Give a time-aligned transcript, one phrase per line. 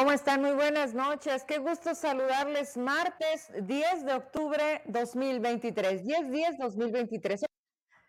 [0.00, 0.40] ¿Cómo están?
[0.40, 1.44] Muy buenas noches.
[1.44, 6.06] Qué gusto saludarles martes 10 de octubre 2023.
[6.06, 7.44] 10-10 2023.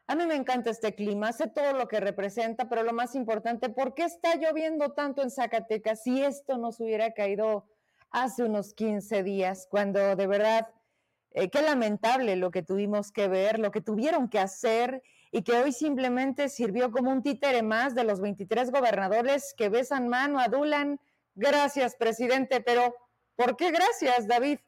[0.07, 3.67] A mí me encanta este clima, sé todo lo que representa, pero lo más importante,
[3.67, 7.67] ¿por qué está lloviendo tanto en Zacatecas si esto nos hubiera caído
[8.09, 10.69] hace unos 15 días, cuando de verdad,
[11.31, 15.57] eh, qué lamentable lo que tuvimos que ver, lo que tuvieron que hacer y que
[15.57, 20.97] hoy simplemente sirvió como un títere más de los 23 gobernadores que besan mano, adulan
[21.35, 22.95] Gracias, presidente, pero
[23.35, 24.59] ¿por qué gracias, David?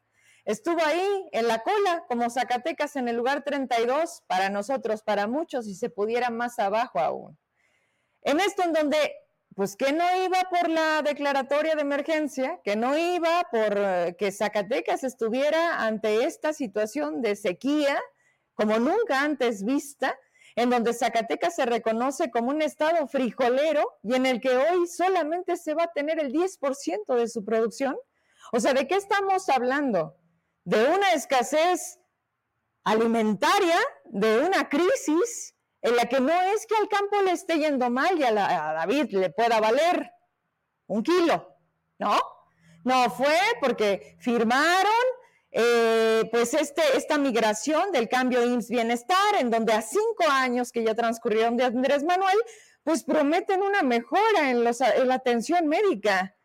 [0.46, 5.68] Estuvo ahí en la cola como Zacatecas en el lugar 32 para nosotros, para muchos,
[5.68, 7.38] y se pudiera más abajo aún.
[8.22, 9.16] En esto en donde,
[9.56, 14.32] pues que no iba por la declaratoria de emergencia, que no iba por eh, que
[14.32, 18.00] Zacatecas estuviera ante esta situación de sequía
[18.54, 20.18] como nunca antes vista,
[20.56, 25.58] en donde Zacatecas se reconoce como un estado frijolero y en el que hoy solamente
[25.58, 27.98] se va a tener el 10% de su producción.
[28.52, 30.16] O sea, ¿de qué estamos hablando?
[30.64, 32.00] De una escasez
[32.84, 37.90] alimentaria, de una crisis en la que no es que al campo le esté yendo
[37.90, 40.12] mal y a, a David le pueda valer
[40.88, 41.58] un kilo,
[42.00, 42.18] ¿no?
[42.84, 44.92] No fue porque firmaron
[45.56, 50.84] eh, pues este, esta migración del cambio IMSS Bienestar, en donde a cinco años que
[50.84, 52.38] ya transcurrieron de Andrés Manuel,
[52.84, 56.36] pues prometen una mejora en, en la atención médica,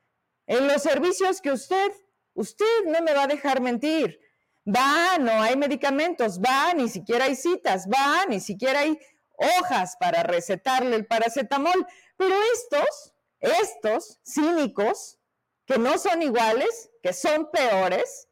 [0.47, 1.91] en los servicios que usted,
[2.35, 4.21] usted no me va a dejar mentir.
[4.67, 8.99] Va, no hay medicamentos, va, ni siquiera hay citas, va, ni siquiera hay
[9.33, 11.87] hojas para recetarle el paracetamol.
[12.19, 15.19] Pero estos, estos cínicos,
[15.65, 18.28] que no son iguales, que son peores,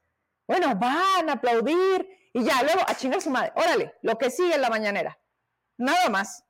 [0.47, 3.53] bueno, van a aplaudir y ya, luego a chingar su madre.
[3.57, 5.19] Órale, lo que sigue en la mañanera.
[5.79, 6.45] Nada más.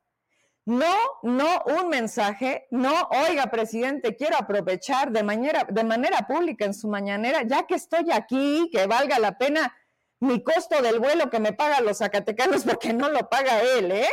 [0.65, 0.93] No,
[1.23, 6.89] no un mensaje, no, oiga, presidente, quiero aprovechar de manera, de manera pública en su
[6.89, 9.73] mañanera, ya que estoy aquí, que valga la pena
[10.19, 14.09] mi costo del vuelo que me pagan los zacatecanos, porque no lo paga él, ¿eh?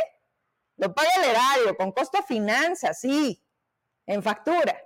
[0.77, 3.43] Lo paga el erario, con costo finanzas, sí,
[4.05, 4.81] en factura.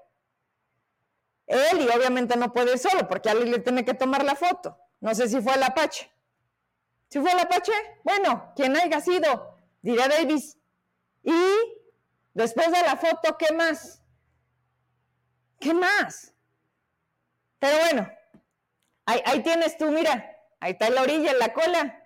[1.46, 4.76] Él y obviamente no puede ir solo, porque alguien le tiene que tomar la foto.
[5.00, 6.12] No sé si fue el Apache.
[7.10, 7.72] ¿Si fue el Apache?
[8.04, 10.58] Bueno, quien haya sido, dirá Davis.
[11.24, 11.34] Y
[12.34, 14.02] después de la foto, ¿qué más?
[15.60, 16.34] ¿Qué más?
[17.60, 18.10] Pero bueno,
[19.06, 22.04] ahí, ahí tienes tú, mira, ahí está la orilla, en la cola.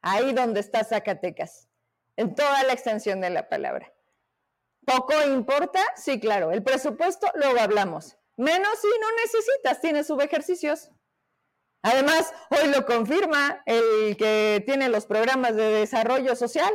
[0.00, 1.68] Ahí donde está Zacatecas,
[2.16, 3.92] en toda la extensión de la palabra.
[4.84, 5.80] ¿Poco importa?
[5.96, 6.50] Sí, claro.
[6.50, 8.16] El presupuesto, luego hablamos.
[8.36, 10.90] Menos si no necesitas, tienes subejercicios.
[11.82, 16.72] Además, hoy lo confirma el que tiene los programas de desarrollo social.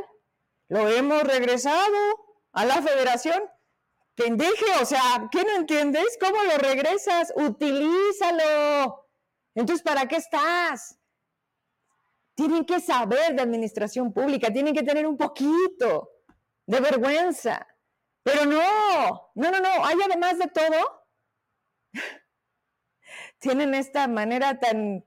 [0.68, 1.98] Lo hemos regresado
[2.52, 3.42] a la federación.
[4.16, 6.18] Pendeje, o sea, ¿qué no entiendes?
[6.20, 7.32] ¿Cómo lo regresas?
[7.36, 9.08] Utilízalo.
[9.56, 11.00] Entonces, ¿para qué estás?
[12.36, 16.12] Tienen que saber de administración pública, tienen que tener un poquito
[16.66, 17.66] de vergüenza.
[18.24, 21.06] Pero no, no, no, no, hay además de todo
[23.40, 25.06] tienen esta manera tan,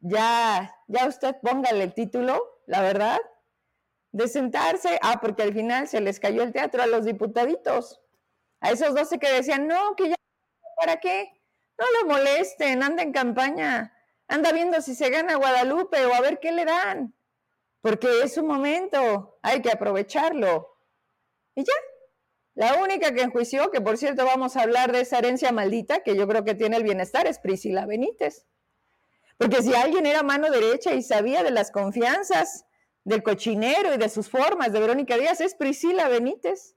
[0.00, 3.18] ya, ya usted póngale el título, la verdad,
[4.12, 8.00] de sentarse, ah, porque al final se les cayó el teatro a los diputaditos,
[8.60, 10.16] a esos doce que decían, no, que ya,
[10.76, 11.42] ¿para qué?
[11.78, 13.92] No lo molesten, anda en campaña,
[14.28, 17.14] anda viendo si se gana Guadalupe o a ver qué le dan,
[17.80, 20.78] porque es un momento, hay que aprovecharlo.
[21.56, 21.74] Y ya,
[22.54, 26.16] la única que enjuició, que por cierto vamos a hablar de esa herencia maldita que
[26.16, 28.46] yo creo que tiene el bienestar, es Priscila Benítez.
[29.38, 32.64] Porque si alguien era mano derecha y sabía de las confianzas
[33.02, 36.76] del cochinero y de sus formas de Verónica Díaz, es Priscila Benítez.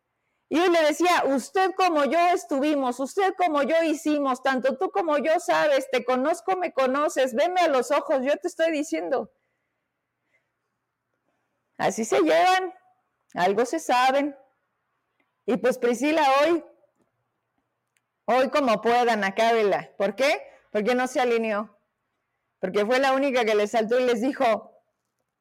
[0.49, 5.17] Y él le decía, usted como yo estuvimos, usted como yo hicimos, tanto tú como
[5.17, 9.31] yo sabes, te conozco, me conoces, veme a los ojos, yo te estoy diciendo.
[11.77, 12.73] Así se llevan,
[13.35, 14.35] algo se saben,
[15.47, 16.63] y pues Priscila hoy,
[18.25, 19.89] hoy como puedan, acábela.
[19.97, 20.45] ¿Por qué?
[20.73, 21.79] Porque no se alineó.
[22.59, 24.77] Porque fue la única que les saltó y les dijo,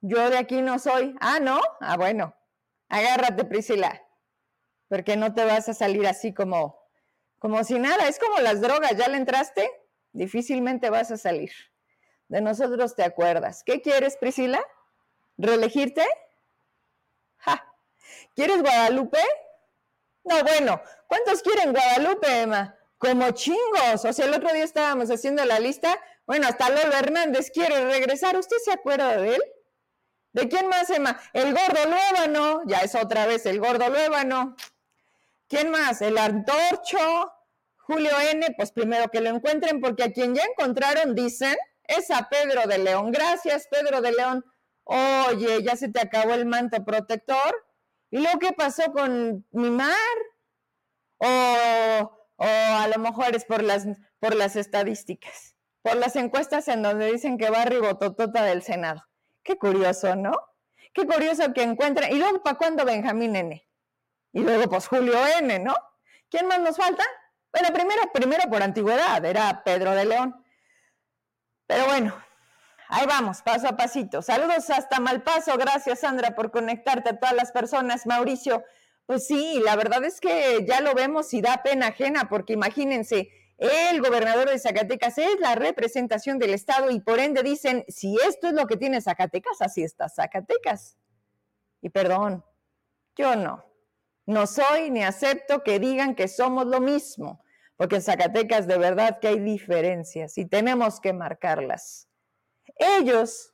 [0.01, 1.17] yo de aquí no soy.
[1.21, 1.61] Ah, ¿no?
[1.81, 2.37] Ah, bueno,
[2.89, 4.01] agárrate Priscila,
[4.89, 6.81] porque no te vas a salir así como,
[7.41, 8.07] como si nada.
[8.07, 9.69] Es como las drogas, ya le entraste,
[10.13, 11.51] difícilmente vas a salir.
[12.29, 13.65] De nosotros te acuerdas.
[13.65, 14.65] ¿Qué quieres, Priscila?
[15.37, 16.07] ¿Reelegirte?
[17.39, 17.75] Ja.
[18.37, 19.19] ¿Quieres Guadalupe?
[20.27, 22.77] No, bueno, ¿cuántos quieren Guadalupe, Emma?
[22.99, 24.05] Como chingos.
[24.05, 25.99] O sea, el otro día estábamos haciendo la lista.
[26.27, 28.37] Bueno, hasta Lolo Hernández quiere regresar.
[28.37, 29.43] ¿Usted se acuerda de él?
[30.33, 31.19] ¿De quién más, Emma?
[31.33, 32.63] El gordo Luébano.
[32.67, 34.57] Ya es otra vez el gordo Luébano.
[35.49, 36.03] ¿Quién más?
[36.03, 37.33] El antorcho.
[37.77, 42.29] Julio N., pues primero que lo encuentren, porque a quien ya encontraron, dicen, es a
[42.29, 43.13] Pedro de León.
[43.13, 44.45] Gracias, Pedro de León.
[44.83, 47.66] Oye, ya se te acabó el manto protector.
[48.11, 49.95] ¿Y luego qué pasó con mi mar?
[51.19, 51.27] O,
[52.39, 53.87] a lo mejor es por las,
[54.19, 59.03] por las estadísticas, por las encuestas en donde dicen que va ribototota del Senado.
[59.43, 60.33] Qué curioso, ¿no?
[60.93, 62.13] Qué curioso que encuentren.
[62.13, 63.69] ¿Y luego para cuándo Benjamín N?
[64.33, 65.75] Y luego pues Julio N, ¿no?
[66.29, 67.05] ¿Quién más nos falta?
[67.53, 70.45] Bueno, primero, primero por antigüedad, era Pedro de León.
[71.67, 72.15] Pero bueno,
[72.89, 74.23] ahí vamos, paso a pasito.
[74.23, 75.57] Saludos hasta Malpaso.
[75.57, 78.07] Gracias, Sandra, por conectarte a todas las personas.
[78.07, 78.65] Mauricio,
[79.07, 83.31] pues sí, la verdad es que ya lo vemos y da pena ajena, porque imagínense,
[83.59, 88.49] el gobernador de Zacatecas es la representación del Estado y por ende dicen, si esto
[88.49, 90.99] es lo que tiene Zacatecas, así está Zacatecas.
[91.81, 92.45] Y perdón,
[93.17, 93.65] yo no.
[94.27, 97.43] No soy ni acepto que digan que somos lo mismo,
[97.77, 102.09] porque en Zacatecas de verdad que hay diferencias y tenemos que marcarlas.
[102.77, 103.53] Ellos,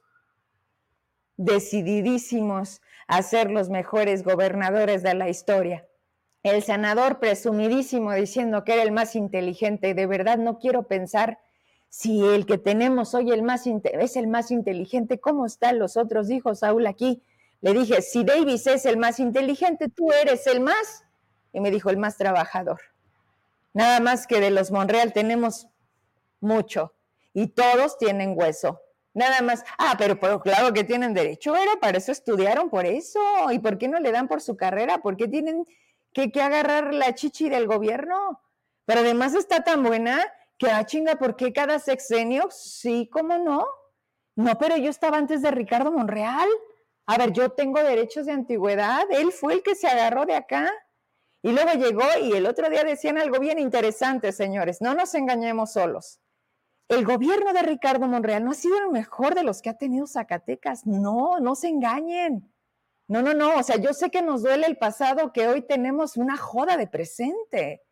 [1.36, 5.86] decididísimos a ser los mejores gobernadores de la historia,
[6.42, 9.94] el senador presumidísimo diciendo que era el más inteligente.
[9.94, 11.38] De verdad no quiero pensar
[11.88, 16.26] si el que tenemos hoy el más es el más inteligente, ¿cómo están los otros?
[16.26, 17.22] Dijo Saúl aquí.
[17.60, 21.04] Le dije, si Davis es el más inteligente, tú eres el más.
[21.52, 22.80] Y me dijo, el más trabajador.
[23.72, 25.68] Nada más que de los Monreal tenemos
[26.40, 26.94] mucho
[27.34, 28.80] y todos tienen hueso.
[29.14, 29.64] Nada más.
[29.78, 33.20] Ah, pero, claro que tienen derecho, era para eso estudiaron, por eso.
[33.52, 34.98] ¿Y por qué no le dan por su carrera?
[34.98, 35.66] ¿Por qué tienen
[36.12, 38.40] que, que agarrar la chichi del gobierno.
[38.84, 40.22] Pero además está tan buena
[40.58, 42.48] que, ah, chinga, ¿por qué cada sexenio?
[42.50, 43.66] Sí, ¿cómo no?
[44.36, 46.48] No, pero yo estaba antes de Ricardo Monreal.
[47.06, 49.04] A ver, yo tengo derechos de antigüedad.
[49.10, 50.70] Él fue el que se agarró de acá.
[51.42, 54.80] Y luego llegó y el otro día decían algo bien interesante, señores.
[54.80, 56.20] No nos engañemos solos.
[56.92, 60.06] El gobierno de Ricardo Monreal no ha sido el mejor de los que ha tenido
[60.06, 60.86] Zacatecas.
[60.86, 62.52] No, no se engañen.
[63.08, 66.18] No, no, no, o sea, yo sé que nos duele el pasado, que hoy tenemos
[66.18, 67.82] una joda de presente,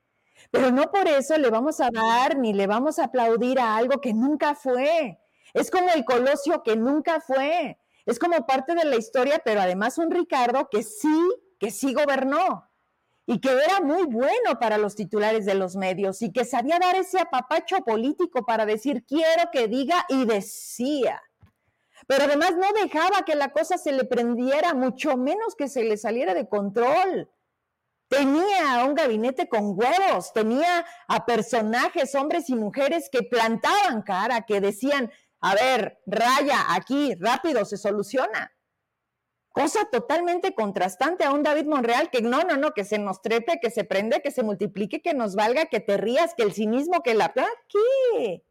[0.51, 4.03] pero no por eso le vamos a dar ni le vamos a aplaudir a algo
[4.03, 5.19] que nunca fue.
[5.55, 7.79] Es como el Colosio que nunca fue.
[8.05, 11.23] Es como parte de la historia, pero además un Ricardo que sí,
[11.59, 12.70] que sí gobernó
[13.27, 16.97] y que era muy bueno para los titulares de los medios y que sabía dar
[16.97, 21.23] ese apapacho político para decir quiero que diga y decía
[22.07, 25.97] pero además no dejaba que la cosa se le prendiera, mucho menos que se le
[25.97, 27.31] saliera de control.
[28.09, 34.61] Tenía un gabinete con huevos, tenía a personajes, hombres y mujeres que plantaban cara, que
[34.61, 38.53] decían, a ver, raya, aquí, rápido, se soluciona.
[39.61, 43.61] Cosa totalmente contrastante a un David Monreal que no, no, no, que se nos trepe,
[43.61, 47.03] que se prende, que se multiplique, que nos valga, que te rías, que el cinismo,
[47.03, 47.31] que la...
[47.69, 48.43] ¿Qué?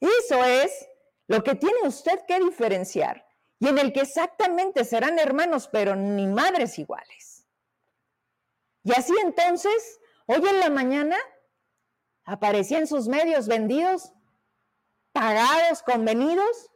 [0.00, 0.86] Eso es
[1.28, 3.26] lo que tiene usted que diferenciar
[3.58, 7.46] y en el que exactamente serán hermanos, pero ni madres iguales.
[8.82, 11.16] Y así entonces, hoy en la mañana,
[12.24, 14.12] aparecían sus medios vendidos,
[15.12, 16.70] pagados, convenidos.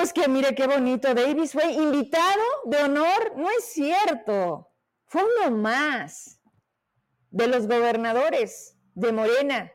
[0.00, 4.72] Pues que mire qué bonito, Davis fue invitado de honor, no es cierto,
[5.04, 6.40] fue uno más
[7.28, 9.70] de los gobernadores de Morena,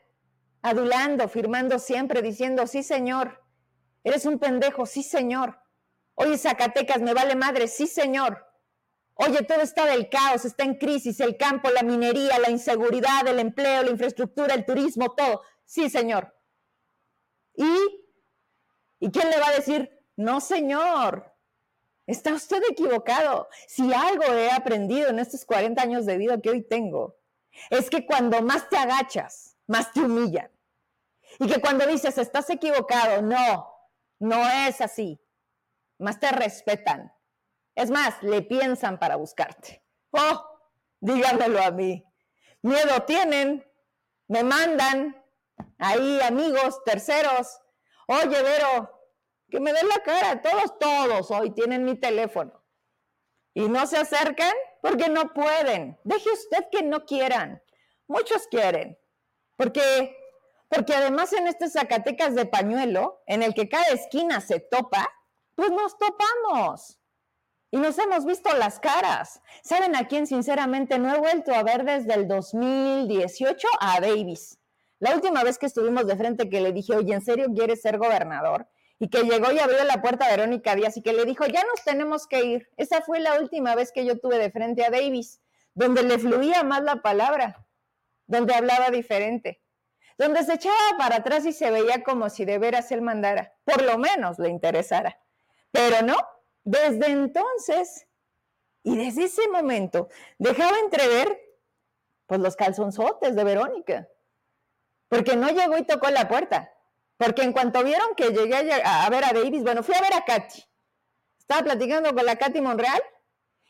[0.63, 3.43] adulando, firmando siempre, diciendo, sí señor,
[4.03, 5.59] eres un pendejo, sí señor.
[6.15, 8.47] Oye, Zacatecas, me vale madre, sí señor.
[9.13, 13.37] Oye, todo está del caos, está en crisis, el campo, la minería, la inseguridad, el
[13.37, 15.43] empleo, la infraestructura, el turismo, todo.
[15.65, 16.35] Sí, señor.
[17.53, 17.67] ¿Y?
[18.97, 21.33] ¿Y quién le va a decir, no, señor?
[22.07, 23.49] Está usted equivocado.
[23.67, 27.17] Si algo he aprendido en estos 40 años de vida que hoy tengo,
[27.69, 30.51] es que cuando más te agachas, más te humillan.
[31.39, 33.67] Y que cuando dices, estás equivocado, no,
[34.19, 35.19] no es así.
[35.97, 37.13] Más te respetan.
[37.73, 39.83] Es más, le piensan para buscarte.
[40.11, 40.59] Oh,
[40.99, 42.05] díganmelo a mí.
[42.61, 43.65] Miedo tienen,
[44.27, 45.21] me mandan
[45.77, 47.59] ahí amigos, terceros.
[48.07, 48.94] Oye, Vero,
[49.55, 50.41] que me den la cara.
[50.41, 52.61] Todos, todos hoy tienen mi teléfono.
[53.53, 55.97] Y no se acercan porque no pueden.
[56.03, 57.63] Deje usted que no quieran.
[58.07, 58.99] Muchos quieren.
[59.55, 60.13] Porque
[60.67, 65.07] porque además en este Zacatecas de pañuelo, en el que cada esquina se topa,
[65.53, 66.99] pues nos topamos.
[67.71, 69.41] Y nos hemos visto las caras.
[69.63, 73.67] ¿Saben a quién sinceramente no he vuelto a ver desde el 2018?
[73.79, 74.59] A Davis.
[74.99, 77.97] La última vez que estuvimos de frente que le dije, oye, ¿en serio quieres ser
[77.97, 78.67] gobernador?
[78.99, 81.63] Y que llegó y abrió la puerta a Verónica Díaz y que le dijo, ya
[81.65, 82.69] nos tenemos que ir.
[82.77, 85.41] Esa fue la última vez que yo tuve de frente a Davis,
[85.73, 87.65] donde le fluía más la palabra.
[88.27, 89.61] donde hablaba diferente,
[90.17, 93.81] donde se echaba para atrás y se veía como si de veras él mandara, por
[93.81, 95.19] lo menos le interesara.
[95.71, 96.15] Pero no,
[96.63, 98.07] desde entonces
[98.83, 101.41] y desde ese momento dejaba entrever
[102.27, 104.07] pues los calzonzotes de Verónica,
[105.09, 106.73] porque no llegó y tocó la puerta,
[107.17, 110.25] porque en cuanto vieron que llegué a, ver a Davis, bueno, fui a ver a
[110.25, 110.63] Katy,
[111.39, 113.01] estaba platicando con la Katy Monreal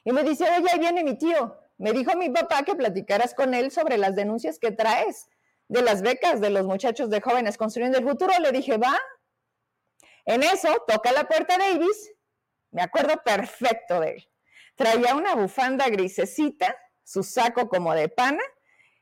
[0.04, 3.54] y me dice, oye, ahí viene mi tío, me dijo mi papá que platicaras con
[3.54, 5.28] él sobre las denuncias que traes
[5.68, 8.32] de las becas de los muchachos de jóvenes construyendo el futuro.
[8.40, 8.98] Le dije, va.
[10.26, 12.12] En eso toca la puerta Davis.
[12.72, 14.30] Me acuerdo perfecto de él.
[14.76, 18.44] Traía una bufanda grisecita, su saco como de pana.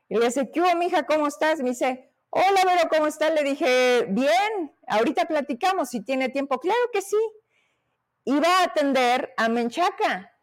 [0.08, 1.04] Y le dice, ¿qué hubo, mija?
[1.04, 1.60] ¿Cómo estás?
[1.60, 3.32] Me dice, hola, Vero, ¿cómo estás?
[3.32, 6.58] Le dije, bien, ahorita platicamos si tiene tiempo.
[6.58, 7.16] Claro que sí.
[8.24, 10.34] Iba a atender a Menchaca,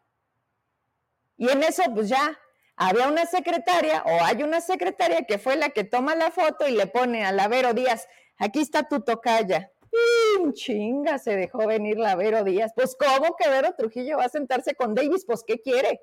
[1.42, 2.38] y en eso, pues ya
[2.76, 6.70] había una secretaria o hay una secretaria que fue la que toma la foto y
[6.70, 8.06] le pone a la Vero Díaz,
[8.38, 9.72] aquí está tu tocaya.
[9.90, 12.72] Y chinga, se dejó venir la Vero Díaz.
[12.76, 15.24] Pues, ¿cómo que Vero Trujillo va a sentarse con Davis?
[15.26, 16.00] Pues, ¿qué quiere?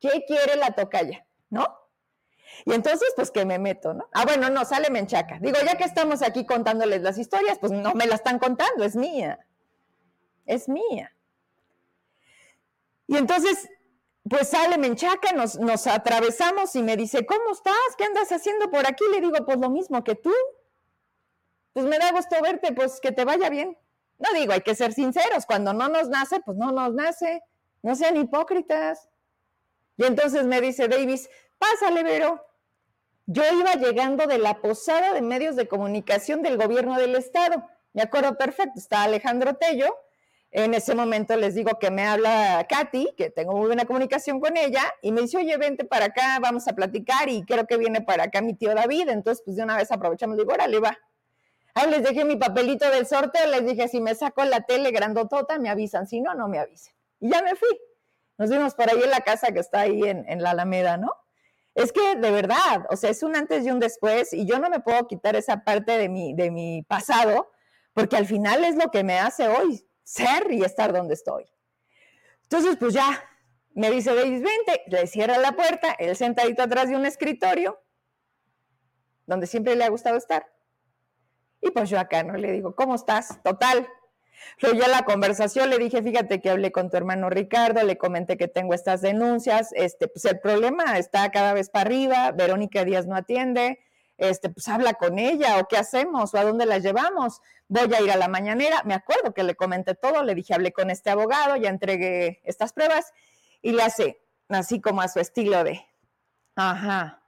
[0.00, 1.24] ¿Qué quiere la tocaya?
[1.48, 1.81] ¿No?
[2.64, 4.08] Y entonces, pues que me meto, ¿no?
[4.12, 5.38] Ah, bueno, no, sale menchaca.
[5.40, 8.96] Digo, ya que estamos aquí contándoles las historias, pues no me la están contando, es
[8.96, 9.46] mía.
[10.46, 11.14] Es mía.
[13.06, 13.68] Y entonces
[14.28, 17.74] pues sale Menchaca, nos, nos atravesamos y me dice, ¿cómo estás?
[17.98, 19.04] ¿Qué andas haciendo por aquí?
[19.12, 20.32] Le digo, pues lo mismo que tú.
[21.72, 23.76] Pues me da gusto verte, pues que te vaya bien.
[24.18, 27.42] No digo, hay que ser sinceros, cuando no nos nace, pues no nos nace.
[27.82, 29.08] No sean hipócritas.
[29.96, 31.28] Y entonces me dice Davis,
[31.62, 32.44] pásale, Vero.
[33.26, 37.64] Yo iba llegando de la posada de medios de comunicación del gobierno del estado.
[37.92, 39.94] Me acuerdo perfecto, está Alejandro Tello,
[40.50, 44.56] en ese momento les digo que me habla Katy, que tengo muy buena comunicación con
[44.56, 48.02] ella, y me dice, oye, vente para acá, vamos a platicar, y creo que viene
[48.02, 50.98] para acá mi tío David, entonces pues de una vez aprovechamos, digo, órale, va.
[51.74, 55.58] Ahí les dejé mi papelito del sorteo, les dije, si me saco la tele grandotota,
[55.58, 56.92] me avisan, si no, no me avisen.
[57.18, 57.70] Y ya me fui.
[58.36, 61.12] Nos vimos por ahí en la casa que está ahí en, en la Alameda, ¿no?
[61.74, 64.68] Es que de verdad, o sea, es un antes y un después, y yo no
[64.68, 67.50] me puedo quitar esa parte de mi, de mi pasado,
[67.94, 71.44] porque al final es lo que me hace hoy ser y estar donde estoy.
[72.42, 73.24] Entonces, pues ya,
[73.74, 77.82] me dice Davis, vente, le cierra la puerta, él sentadito atrás de un escritorio,
[79.26, 80.52] donde siempre le ha gustado estar.
[81.62, 82.34] Y pues yo acá, ¿no?
[82.34, 83.42] Le digo, ¿cómo estás?
[83.42, 83.88] Total.
[84.60, 88.48] Ya la conversación le dije, fíjate que hablé con tu hermano Ricardo, le comenté que
[88.48, 93.16] tengo estas denuncias, este, pues el problema está cada vez para arriba, Verónica Díaz no
[93.16, 93.80] atiende,
[94.18, 97.40] este, pues habla con ella o qué hacemos o a dónde la llevamos.
[97.68, 98.82] Voy a ir a la mañanera.
[98.84, 102.72] Me acuerdo que le comenté todo, le dije, hablé con este abogado, ya entregué estas
[102.72, 103.12] pruebas
[103.62, 105.84] y le hace así como a su estilo de,
[106.54, 107.21] ajá,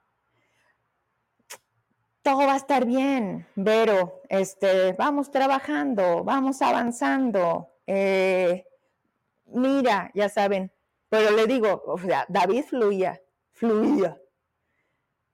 [2.25, 7.69] todo va a estar bien, Vero, este, vamos trabajando, vamos avanzando.
[7.87, 8.67] Eh,
[9.45, 10.73] mira, ya saben,
[11.11, 13.21] pero le digo, o sea, David fluía,
[13.53, 14.19] fluía.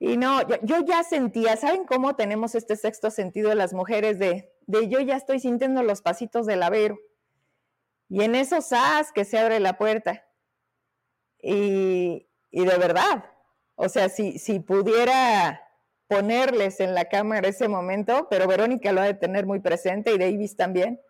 [0.01, 4.53] Y no, yo, ya sentía, ¿saben cómo tenemos este sexto sentido de las mujeres de,
[4.67, 6.99] de yo ya estoy sintiendo los pasitos del lavero?
[8.09, 10.27] Y en esos as que se abre la puerta.
[11.41, 13.27] Y, y de verdad,
[13.77, 15.70] o sea, si, si pudiera
[16.11, 20.19] ponerles en la cámara ese momento, pero Verónica lo ha de tener muy presente y
[20.19, 21.01] Davis también,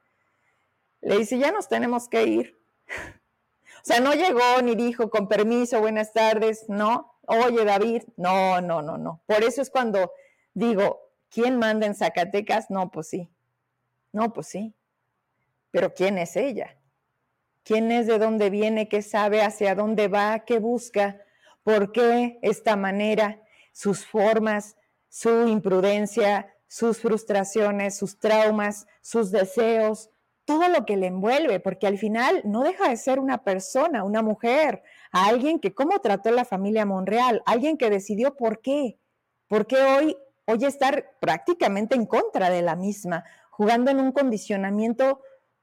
[1.00, 2.60] le dice, ya nos tenemos que ir.
[2.86, 8.82] o sea, no llegó ni dijo, con permiso, buenas tardes, no, oye David, no, no,
[8.82, 9.22] no, no.
[9.24, 10.12] Por eso es cuando
[10.52, 12.68] digo, ¿quién manda en Zacatecas?
[12.68, 13.30] No, pues sí.
[14.12, 14.74] No, pues sí.
[15.70, 16.76] Pero ¿quién es ella?
[17.62, 18.86] ¿Quién es de dónde viene?
[18.86, 19.40] ¿Qué sabe?
[19.40, 20.40] ¿Hacia dónde va?
[20.40, 21.22] ¿Qué busca?
[21.62, 23.40] ¿Por qué esta manera?
[23.72, 24.76] Sus formas,
[25.10, 30.08] su imprudencia, sus frustraciones, sus traumas, sus deseos,
[30.44, 34.22] todo lo que le envuelve, porque al final no deja de ser una persona, una
[34.22, 38.98] mujer, alguien que cómo trató la familia Monreal, alguien que decidió por qué,
[39.48, 45.20] por qué hoy, hoy estar prácticamente en contra de la misma, jugando en un condicionamiento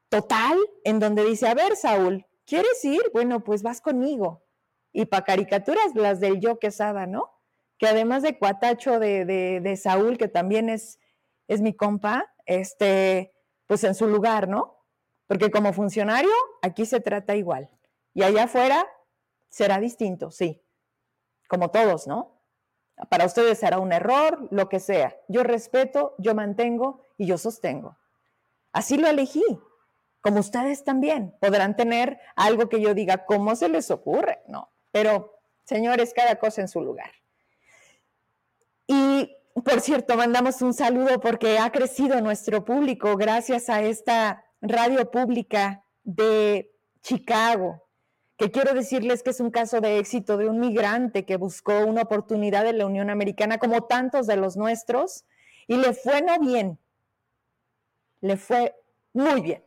[0.10, 3.02] total, en donde dice, a ver, Saúl, ¿quieres ir?
[3.14, 4.44] Bueno, pues vas conmigo.
[4.92, 7.37] Y para caricaturas, las del yo quesada, ¿no?
[7.78, 11.00] Que además de cuatacho de, de, de Saúl, que también es,
[11.48, 13.34] es mi compa, este,
[13.68, 14.86] pues en su lugar, ¿no?
[15.28, 16.32] Porque como funcionario,
[16.62, 17.70] aquí se trata igual.
[18.14, 18.88] Y allá afuera
[19.50, 20.64] será distinto, sí.
[21.48, 22.42] Como todos, ¿no?
[23.10, 25.16] Para ustedes será un error, lo que sea.
[25.28, 27.98] Yo respeto, yo mantengo y yo sostengo.
[28.72, 29.44] Así lo elegí.
[30.22, 34.42] Como ustedes también podrán tener algo que yo diga, ¿cómo se les ocurre?
[34.48, 37.12] No, pero señores, cada cosa en su lugar.
[38.88, 39.30] Y
[39.64, 45.84] por cierto, mandamos un saludo porque ha crecido nuestro público gracias a esta radio pública
[46.04, 47.84] de Chicago,
[48.38, 52.04] que quiero decirles que es un caso de éxito de un migrante que buscó una
[52.04, 55.26] oportunidad en la Unión Americana, como tantos de los nuestros,
[55.68, 56.80] y le fue no bien,
[58.22, 58.76] le fue
[59.14, 59.64] muy bien.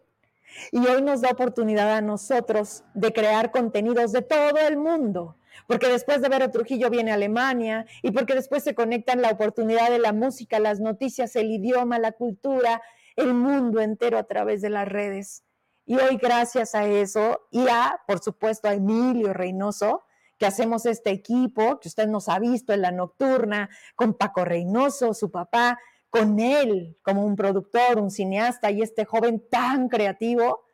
[0.72, 5.88] Y hoy nos da oportunidad a nosotros de crear contenidos de todo el mundo, porque
[5.88, 10.12] después de Vero Trujillo viene Alemania y porque después se conectan la oportunidad de la
[10.12, 12.82] música, las noticias, el idioma, la cultura,
[13.16, 15.44] el mundo entero a través de las redes.
[15.86, 20.04] Y hoy gracias a eso y a, por supuesto, a Emilio Reynoso,
[20.38, 25.12] que hacemos este equipo, que usted nos ha visto en la nocturna, con Paco Reynoso,
[25.14, 25.78] su papá,
[26.10, 30.64] con él como un productor, un cineasta y este joven tan creativo,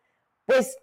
[0.46, 0.76] pues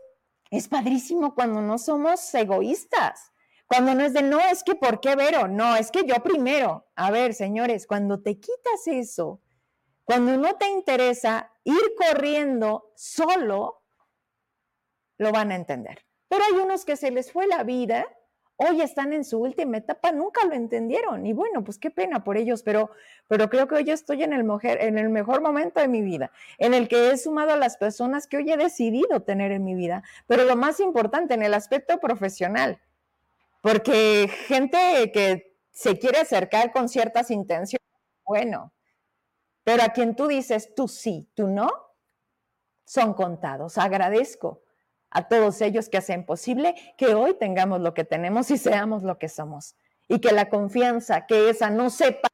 [0.51, 3.32] es padrísimo cuando no somos egoístas,
[3.73, 5.47] cuando no es de, no, es que ¿por qué Vero?
[5.47, 6.85] No, es que yo primero.
[6.95, 9.41] A ver, señores, cuando te quitas eso,
[10.03, 13.81] cuando no te interesa ir corriendo solo,
[15.17, 16.05] lo van a entender.
[16.27, 18.05] Pero hay unos que se les fue la vida
[18.57, 21.25] hoy están en su última etapa, nunca lo entendieron.
[21.25, 22.91] Y bueno, pues qué pena por ellos, pero,
[23.27, 26.31] pero creo que hoy estoy en el, mejor, en el mejor momento de mi vida,
[26.59, 29.73] en el que he sumado a las personas que hoy he decidido tener en mi
[29.73, 32.79] vida, pero lo más importante, en el aspecto profesional,
[33.63, 37.87] porque gente que se quiere acercar con ciertas intenciones,
[38.25, 38.73] bueno,
[39.63, 41.71] pero a quien tú dices tú sí, tú no,
[42.85, 43.77] son contados.
[43.77, 44.63] Agradezco
[45.09, 49.17] a todos ellos que hacen posible que hoy tengamos lo que tenemos y seamos lo
[49.17, 49.77] que somos.
[50.09, 52.27] Y que la confianza que esa no sepa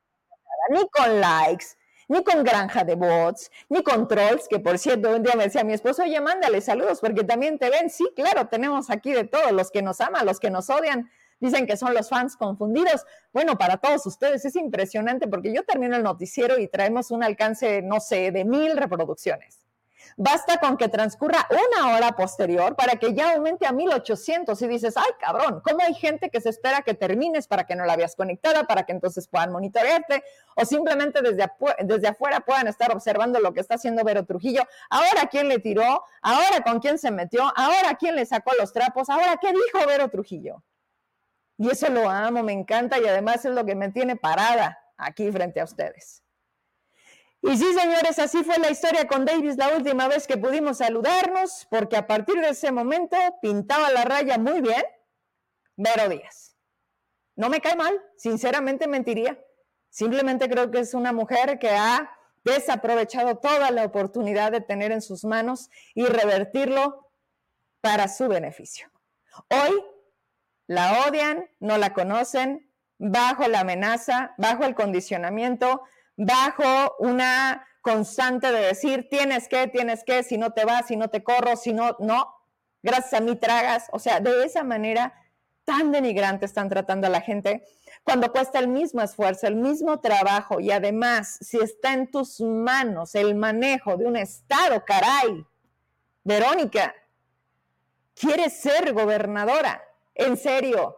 [0.72, 1.66] ni con likes,
[2.08, 5.64] ni con granja de bots, ni con trolls, que por cierto, un día me decía
[5.64, 7.92] mi esposo, oye, mándale saludos porque también te ven.
[7.92, 11.66] Sí, claro, tenemos aquí de todos, los que nos aman, los que nos odian, dicen
[11.66, 13.06] que son los fans confundidos.
[13.34, 17.82] Bueno, para todos ustedes es impresionante porque yo termino el noticiero y traemos un alcance,
[17.82, 19.60] no sé, de mil reproducciones.
[20.22, 24.98] Basta con que transcurra una hora posterior para que ya aumente a 1800 y dices,
[24.98, 28.18] ay cabrón, ¿cómo hay gente que se espera que termines para que no la veas
[28.18, 30.24] conectada, para que entonces puedan monitorearte
[30.56, 31.50] o simplemente desde,
[31.86, 34.64] desde afuera puedan estar observando lo que está haciendo Vero Trujillo?
[34.90, 39.10] Ahora quién le tiró, ahora con quién se metió, ahora quién le sacó los trapos,
[39.10, 40.64] ahora qué dijo Vero Trujillo.
[41.60, 45.30] Y eso lo amo, me encanta y además es lo que me tiene parada aquí
[45.30, 46.24] frente a ustedes.
[47.42, 51.68] Y sí, señores, así fue la historia con Davis la última vez que pudimos saludarnos,
[51.70, 54.84] porque a partir de ese momento pintaba la raya muy bien
[55.76, 56.56] Vero Díaz.
[57.36, 59.38] No me cae mal, sinceramente mentiría.
[59.90, 62.10] Simplemente creo que es una mujer que ha
[62.46, 67.12] desaprovechado toda la oportunidad de tener en sus manos y revertirlo
[67.82, 68.90] para su beneficio.
[69.50, 69.84] Hoy
[70.70, 75.82] la odian, no la conocen, bajo la amenaza, bajo el condicionamiento,
[76.16, 81.10] bajo una constante de decir, tienes que, tienes que, si no te vas, si no
[81.10, 82.36] te corro, si no, no,
[82.84, 83.88] gracias a mí tragas.
[83.94, 85.16] O sea, de esa manera
[85.66, 87.64] tan denigrante están tratando a la gente
[88.04, 93.16] cuando cuesta el mismo esfuerzo, el mismo trabajo y además si está en tus manos
[93.16, 95.44] el manejo de un Estado, caray.
[96.24, 96.94] Verónica,
[98.14, 99.82] quieres ser gobernadora,
[100.20, 100.96] en serio.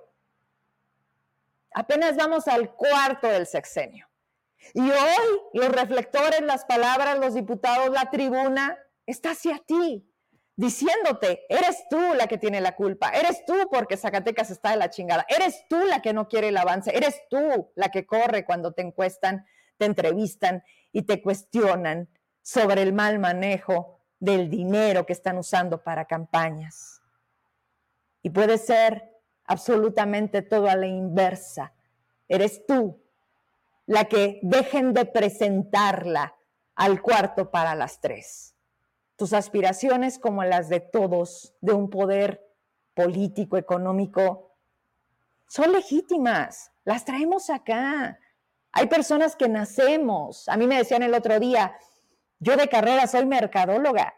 [1.73, 4.07] Apenas vamos al cuarto del sexenio.
[4.73, 10.07] Y hoy los reflectores, las palabras, los diputados, la tribuna, está hacia ti,
[10.55, 14.89] diciéndote, eres tú la que tiene la culpa, eres tú porque Zacatecas está de la
[14.89, 18.73] chingada, eres tú la que no quiere el avance, eres tú la que corre cuando
[18.73, 19.45] te encuestan,
[19.77, 22.09] te entrevistan y te cuestionan
[22.43, 27.01] sobre el mal manejo del dinero que están usando para campañas.
[28.21, 29.10] Y puede ser
[29.51, 31.73] absolutamente todo a la inversa.
[32.29, 33.01] Eres tú
[33.85, 36.33] la que dejen de presentarla
[36.75, 38.55] al cuarto para las tres.
[39.17, 42.49] Tus aspiraciones, como las de todos, de un poder
[42.93, 44.55] político, económico,
[45.47, 48.17] son legítimas, las traemos acá.
[48.71, 50.47] Hay personas que nacemos.
[50.47, 51.75] A mí me decían el otro día,
[52.39, 54.13] yo de carrera soy mercadóloga.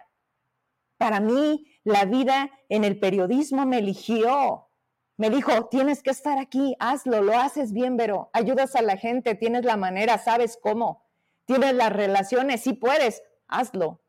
[0.98, 4.67] Para mí, la vida en el periodismo me eligió.
[5.23, 9.36] Me dijo, tienes que estar aquí, hazlo, lo haces bien, pero ayudas a la gente,
[9.36, 11.07] tienes la manera, sabes cómo,
[11.45, 14.01] tienes las relaciones, si puedes, hazlo.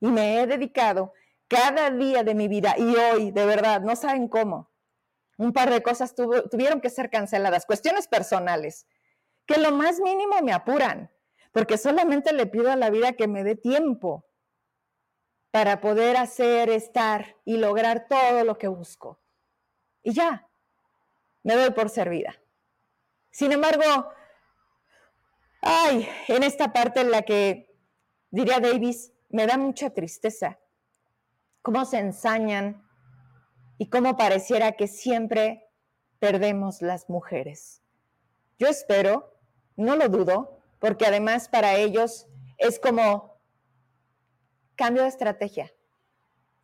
[0.00, 1.12] Y me he dedicado
[1.46, 4.68] cada día de mi vida y hoy, de verdad, no saben cómo.
[5.38, 8.88] Un par de cosas tuvieron que ser canceladas, cuestiones personales,
[9.46, 11.12] que lo más mínimo me apuran,
[11.52, 14.26] porque solamente le pido a la vida que me dé tiempo
[15.52, 19.21] para poder hacer, estar y lograr todo lo que busco
[20.02, 20.48] y ya,
[21.42, 22.36] me doy por servida.
[23.30, 24.12] Sin embargo,
[25.64, 27.72] Ay, en esta parte en la que,
[28.30, 30.58] diría Davis, me da mucha tristeza
[31.62, 32.84] cómo se ensañan
[33.78, 35.70] y cómo pareciera que siempre
[36.18, 37.80] perdemos las mujeres.
[38.58, 39.38] Yo espero,
[39.76, 42.26] no lo dudo, porque además para ellos
[42.58, 43.40] es como
[44.74, 45.72] cambio de estrategia.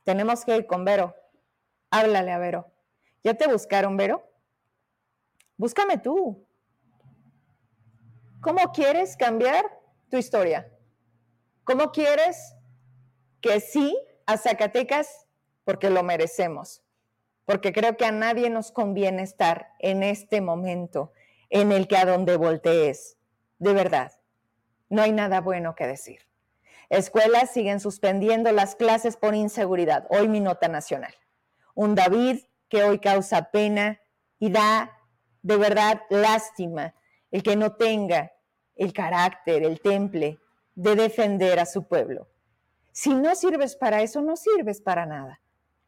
[0.03, 1.15] Tenemos que ir con Vero.
[1.91, 2.73] Háblale a Vero.
[3.25, 4.25] ¿Ya te buscaron, Vero?
[5.57, 6.47] Búscame tú.
[8.41, 9.65] ¿Cómo quieres cambiar
[10.09, 10.71] tu historia?
[11.65, 12.55] ¿Cómo quieres
[13.41, 15.27] que sí a Zacatecas?
[15.65, 16.83] Porque lo merecemos.
[17.45, 21.13] Porque creo que a nadie nos conviene estar en este momento
[21.51, 23.17] en el que a donde voltees,
[23.59, 24.13] de verdad,
[24.89, 26.21] no hay nada bueno que decir.
[26.89, 30.07] Escuelas siguen suspendiendo las clases por inseguridad.
[30.11, 31.15] Hoy mi nota nacional.
[31.75, 34.01] Un David que hoy causa pena
[34.39, 34.99] y da
[35.43, 36.95] de verdad lástima
[37.31, 38.33] el que no tenga
[38.77, 40.39] el carácter, el temple
[40.75, 42.29] de defender a su pueblo.
[42.93, 45.41] Si no sirves para eso, no sirves para nada.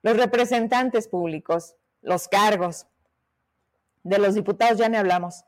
[0.03, 2.87] Los representantes públicos, los cargos
[4.03, 5.45] de los diputados, ya ni hablamos,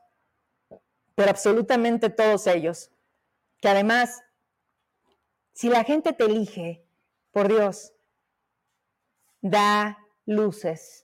[1.15, 2.91] pero absolutamente todos ellos,
[3.59, 4.23] que además,
[5.53, 6.85] si la gente te elige,
[7.31, 7.93] por Dios,
[9.41, 11.02] da luces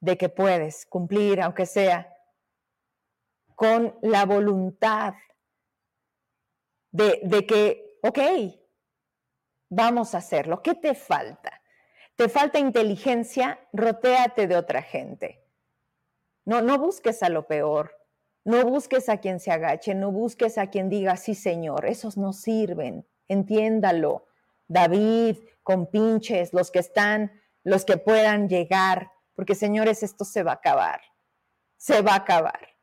[0.00, 2.16] de que puedes cumplir, aunque sea
[3.54, 5.14] con la voluntad
[6.90, 8.18] de, que, ok,
[9.68, 10.62] vamos a hacerlo.
[10.62, 11.62] ¿Qué te falta?
[12.16, 13.60] ¿Te falta inteligencia?
[13.72, 15.44] Rotéate de otra gente.
[16.44, 17.96] No, no busques a lo peor.
[18.44, 22.32] No busques a quien se agache, no busques a quien diga, sí, señor, esos no
[22.32, 24.26] sirven, entiéndalo.
[24.66, 27.32] David, con pinches, los que están,
[27.64, 31.00] los que puedan llegar, porque señores, esto se va a acabar,
[31.78, 32.76] se va a acabar.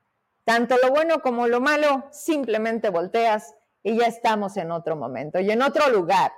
[0.44, 5.52] Tanto lo bueno como lo malo, simplemente volteas y ya estamos en otro momento y
[5.52, 6.32] en otro lugar.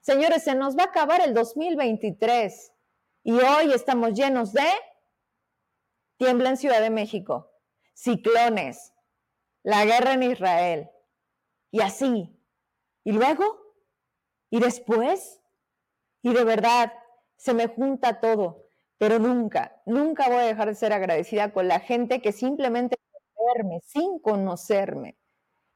[0.00, 2.72] Señores, se nos va a acabar el 2023
[3.22, 4.66] y hoy estamos llenos de
[6.16, 7.52] tiembla en Ciudad de México,
[7.94, 8.92] ciclones,
[9.62, 10.90] la guerra en Israel
[11.70, 12.36] y así.
[13.04, 13.44] Y luego,
[14.50, 15.40] y después,
[16.22, 16.92] y de verdad,
[17.36, 18.66] se me junta todo,
[19.00, 22.98] pero nunca, nunca voy a dejar de ser agradecida con la gente que simplemente
[23.82, 25.16] sin conocerme.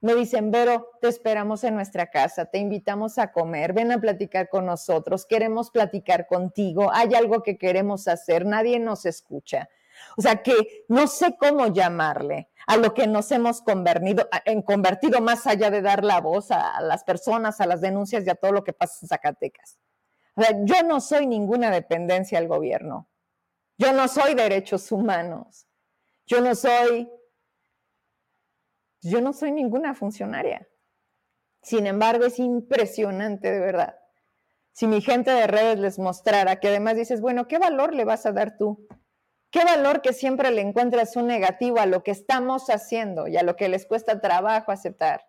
[0.03, 4.51] Me dicen, Vero, te esperamos en nuestra casa, te invitamos a comer, ven a platicar
[4.51, 9.71] con nosotros, queremos platicar contigo, hay algo que queremos hacer, nadie nos escucha.
[10.19, 15.71] O sea que no sé cómo llamarle a lo que nos hemos convertido, más allá
[15.71, 18.75] de dar la voz a, las personas, a las denuncias y a todo lo que
[18.75, 19.79] pasa en Zacatecas.
[20.37, 23.09] O sea, yo no soy ninguna dependencia del gobierno.
[23.77, 25.67] Yo no soy derechos humanos.
[26.27, 27.11] Yo no soy
[29.05, 30.67] yo no soy ninguna funcionaria.
[31.63, 33.99] Sin embargo, es impresionante de verdad.
[34.73, 38.25] Si mi gente de redes les mostrara que además dices, bueno, ¿qué valor le vas
[38.25, 38.89] a dar tú?
[39.51, 43.43] ¿Qué valor que siempre le encuentras un negativo a lo que estamos haciendo y a
[43.43, 45.27] lo que les cuesta trabajo aceptar?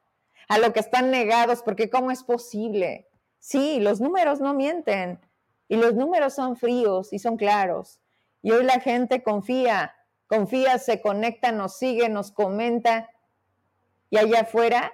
[0.47, 3.09] A lo que están negados, porque ¿cómo es posible?
[3.39, 5.19] Sí, los números no mienten
[5.67, 7.99] y los números son fríos y son claros.
[8.45, 9.95] Y hoy la gente confía,
[10.27, 13.09] confía, se conecta, nos sigue, nos comenta
[14.11, 14.93] y allá afuera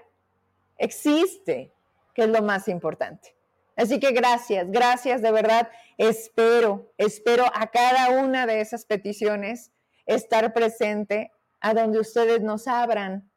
[0.78, 1.74] existe,
[2.14, 3.36] que es lo más importante.
[3.76, 5.68] Así que gracias, gracias de verdad.
[5.98, 9.74] Espero, espero a cada una de esas peticiones
[10.06, 13.30] estar presente a donde ustedes nos abran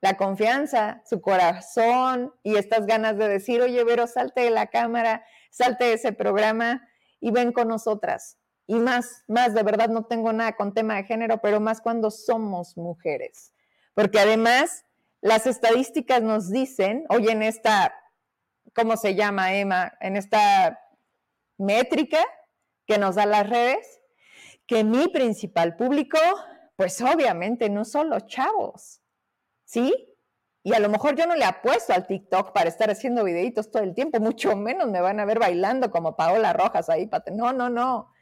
[0.00, 5.24] la confianza, su corazón y estas ganas de decir, oye, Vero, salte de la cámara,
[5.48, 6.88] salte de ese programa
[7.20, 8.39] y ven con nosotras.
[8.70, 12.08] Y más, más, de verdad no tengo nada con tema de género, pero más cuando
[12.08, 13.52] somos mujeres.
[13.94, 14.84] Porque además
[15.20, 17.92] las estadísticas nos dicen, hoy en esta,
[18.72, 19.94] ¿cómo se llama, Emma?
[19.98, 20.78] En esta
[21.58, 22.20] métrica
[22.86, 24.02] que nos da las redes,
[24.68, 26.18] que mi principal público,
[26.76, 29.00] pues obviamente no son los chavos,
[29.64, 30.16] ¿sí?
[30.62, 33.82] Y a lo mejor yo no le apuesto al TikTok para estar haciendo videitos todo
[33.82, 37.10] el tiempo, mucho menos me van a ver bailando como Paola Rojas ahí.
[37.32, 38.12] No, no, no.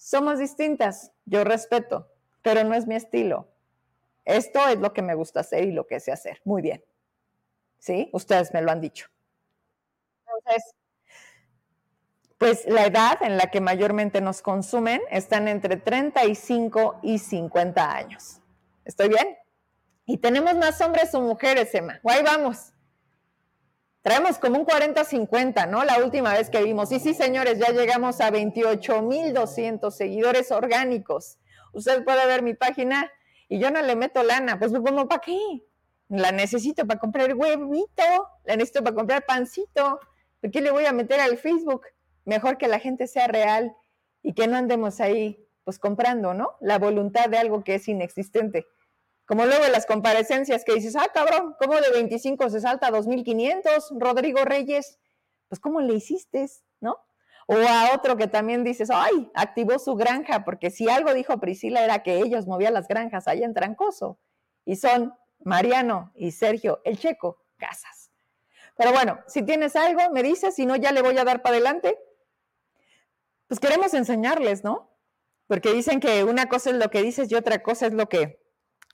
[0.00, 2.08] Somos distintas, yo respeto,
[2.40, 3.48] pero no es mi estilo.
[4.24, 6.40] Esto es lo que me gusta hacer y lo que sé hacer.
[6.44, 6.82] Muy bien.
[7.78, 8.08] ¿Sí?
[8.14, 9.08] Ustedes me lo han dicho.
[10.26, 10.74] Entonces,
[12.38, 18.40] pues la edad en la que mayormente nos consumen están entre 35 y 50 años.
[18.86, 19.36] ¿Estoy bien?
[20.06, 22.00] Y tenemos más hombres o mujeres, Emma.
[22.04, 22.72] Ahí vamos.
[24.02, 25.84] Traemos como un 40-50, ¿no?
[25.84, 26.90] La última vez que vimos.
[26.92, 31.38] Y sí, señores, ya llegamos a 28,200 seguidores orgánicos.
[31.72, 33.10] Usted puede ver mi página
[33.48, 35.38] y yo no le meto lana, pues como para qué?
[36.10, 40.00] la necesito para comprar huevito, la necesito para comprar pancito.
[40.40, 41.82] ¿Por qué le voy a meter al Facebook?
[42.24, 43.74] Mejor que la gente sea real
[44.22, 46.56] y que no andemos ahí pues comprando, ¿no?
[46.60, 48.66] La voluntad de algo que es inexistente.
[49.30, 53.92] Como luego las comparecencias que dices, ah, cabrón, ¿cómo de 25 se salta a 2500?
[53.96, 54.98] Rodrigo Reyes,
[55.46, 56.98] pues ¿cómo le hiciste, no?
[57.46, 61.84] O a otro que también dices, ay, activó su granja, porque si algo dijo Priscila
[61.84, 64.18] era que ellos movían las granjas allá en Trancoso.
[64.64, 68.10] Y son Mariano y Sergio, el checo, casas.
[68.76, 71.54] Pero bueno, si tienes algo, me dices, si no, ya le voy a dar para
[71.54, 71.96] adelante.
[73.46, 74.90] Pues queremos enseñarles, ¿no?
[75.46, 78.39] Porque dicen que una cosa es lo que dices y otra cosa es lo que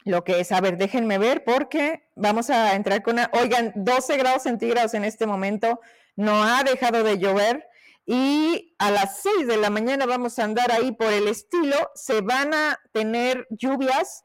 [0.07, 4.17] lo que es, a ver, déjenme ver porque vamos a entrar con una, oigan, 12
[4.17, 5.81] grados centígrados en este momento,
[6.15, 7.67] no ha dejado de llover
[8.07, 12.21] y a las 6 de la mañana vamos a andar ahí por el estilo, se
[12.21, 14.23] van a tener lluvias,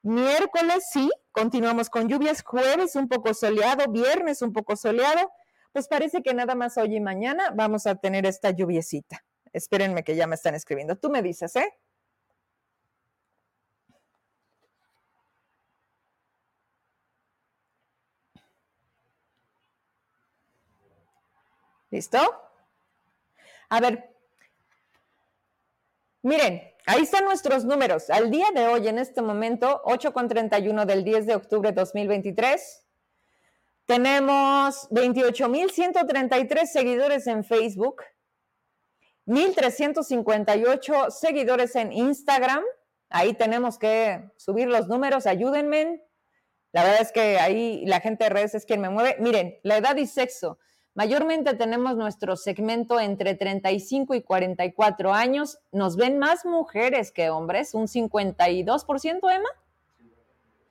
[0.00, 5.30] miércoles sí, continuamos con lluvias, jueves un poco soleado, viernes un poco soleado,
[5.72, 9.22] pues parece que nada más hoy y mañana vamos a tener esta lluviecita.
[9.52, 10.96] Espérenme que ya me están escribiendo.
[10.96, 11.74] Tú me dices, ¿eh?
[21.98, 22.20] ¿Listo?
[23.70, 24.08] A ver,
[26.22, 28.08] miren, ahí están nuestros números.
[28.08, 32.86] Al día de hoy, en este momento, 8.31 del 10 de octubre de 2023,
[33.84, 38.04] tenemos 28.133 seguidores en Facebook,
[39.26, 42.62] 1.358 seguidores en Instagram.
[43.08, 46.04] Ahí tenemos que subir los números, ayúdenme.
[46.70, 49.16] La verdad es que ahí la gente de redes es quien me mueve.
[49.18, 50.60] Miren, la edad y sexo.
[50.94, 55.58] Mayormente tenemos nuestro segmento entre 35 y 44 años.
[55.70, 59.48] Nos ven más mujeres que hombres, un 52%, Emma.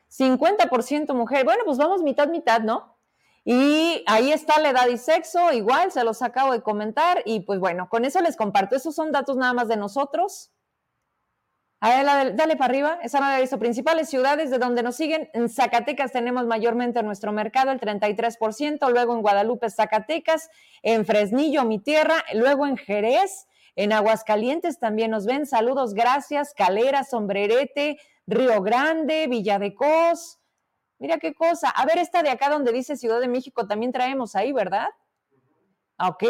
[0.09, 1.45] 50% mujer.
[1.45, 2.97] Bueno, pues vamos mitad, mitad, ¿no?
[3.45, 7.21] Y ahí está la edad y sexo, igual, se los acabo de comentar.
[7.25, 8.75] Y pues bueno, con eso les comparto.
[8.75, 10.51] Esos son datos nada más de nosotros.
[11.79, 12.99] A ver, dale, para arriba.
[13.03, 13.59] Esa no la he visto.
[13.59, 15.29] Principales ciudades de donde nos siguen.
[15.33, 18.89] En Zacatecas tenemos mayormente nuestro mercado, el 33%.
[18.89, 20.49] Luego en Guadalupe, Zacatecas.
[20.81, 22.15] En Fresnillo, mi tierra.
[22.33, 23.47] Luego en Jerez.
[23.75, 25.45] En Aguascalientes también nos ven.
[25.45, 26.55] Saludos, gracias.
[26.55, 30.39] Calera, Sombrerete, Río Grande, Villa de Cos.
[30.97, 31.69] Mira qué cosa.
[31.69, 34.87] A ver, esta de acá donde dice Ciudad de México también traemos ahí, ¿verdad?
[35.99, 36.23] Ok,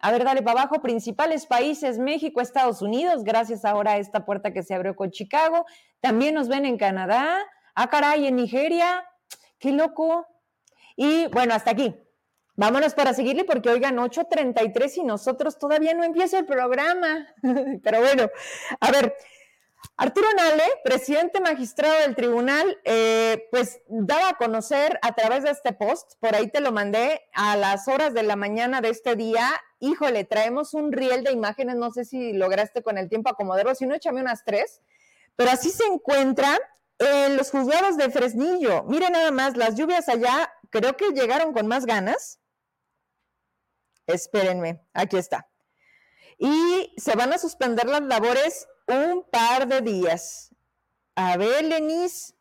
[0.00, 0.82] a ver, dale para abajo.
[0.82, 5.64] Principales países, México, Estados Unidos, gracias ahora a esta puerta que se abrió con Chicago.
[6.00, 7.38] También nos ven en Canadá.
[7.76, 9.04] Ah, caray, en Nigeria.
[9.58, 10.26] Qué loco.
[10.96, 11.94] Y bueno, hasta aquí.
[12.56, 17.28] Vámonos para seguirle porque oigan, 8.33 y nosotros todavía no empieza el programa.
[17.84, 18.28] Pero bueno,
[18.80, 19.14] a ver,
[19.96, 25.72] Arturo Nale, presidente magistrado del tribunal, eh, pues daba a conocer a través de este
[25.72, 29.48] post, por ahí te lo mandé a las horas de la mañana de este día.
[29.80, 33.86] Híjole, traemos un riel de imágenes, no sé si lograste con el tiempo acomodarlo, si
[33.86, 34.82] no, échame unas tres.
[35.34, 36.58] Pero así se encuentra
[36.98, 38.84] en los juzgados de Fresnillo.
[38.84, 42.38] Miren nada más, las lluvias allá creo que llegaron con más ganas.
[44.06, 45.48] Espérenme, aquí está.
[46.38, 50.50] Y se van a suspender las labores un par de días.
[51.14, 52.34] Abel Lenis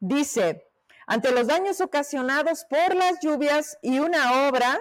[0.00, 0.66] dice,
[1.06, 4.80] ante los daños ocasionados por las lluvias y una obra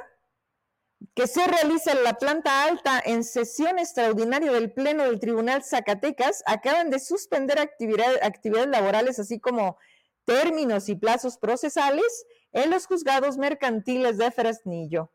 [1.13, 6.43] que se realiza en la planta alta en sesión extraordinaria del Pleno del Tribunal Zacatecas,
[6.45, 9.77] acaban de suspender actividades laborales, así como
[10.25, 15.11] términos y plazos procesales en los juzgados mercantiles de Fresnillo.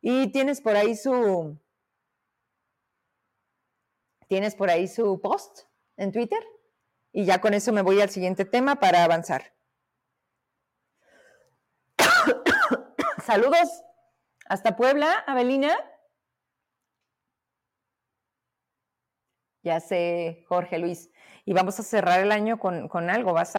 [0.00, 1.58] Y tienes por ahí su,
[4.28, 5.62] tienes por ahí su post
[5.96, 6.42] en Twitter
[7.12, 9.52] y ya con eso me voy al siguiente tema para avanzar.
[13.24, 13.68] Saludos
[14.46, 15.76] hasta Puebla, Avelina.
[19.62, 21.10] Ya sé, Jorge Luis.
[21.44, 23.32] Y vamos a cerrar el año con, con algo.
[23.32, 23.58] Vas a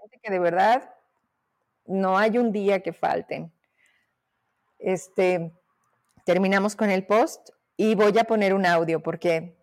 [0.00, 0.94] gente que de verdad
[1.86, 3.52] no hay un día que falten.
[4.78, 5.52] Este,
[6.24, 9.61] terminamos con el post y voy a poner un audio porque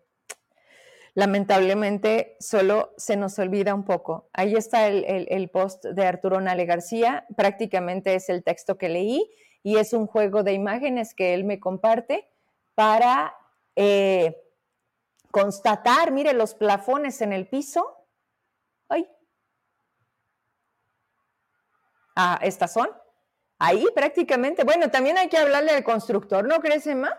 [1.20, 4.30] lamentablemente solo se nos olvida un poco.
[4.32, 9.30] Ahí está el, post de Arturo Nale García, prácticamente es el texto que leí
[9.62, 12.26] y es un juego de imágenes que él me comparte
[12.74, 13.36] para
[13.76, 14.34] eh,
[15.30, 18.06] constatar, mire, los plafones en el piso.
[18.88, 19.06] Ay.
[22.16, 22.88] Ah, estas son.
[23.58, 27.12] Ahí prácticamente, bueno, también hay que hablarle al constructor, ¿no crees, Emma?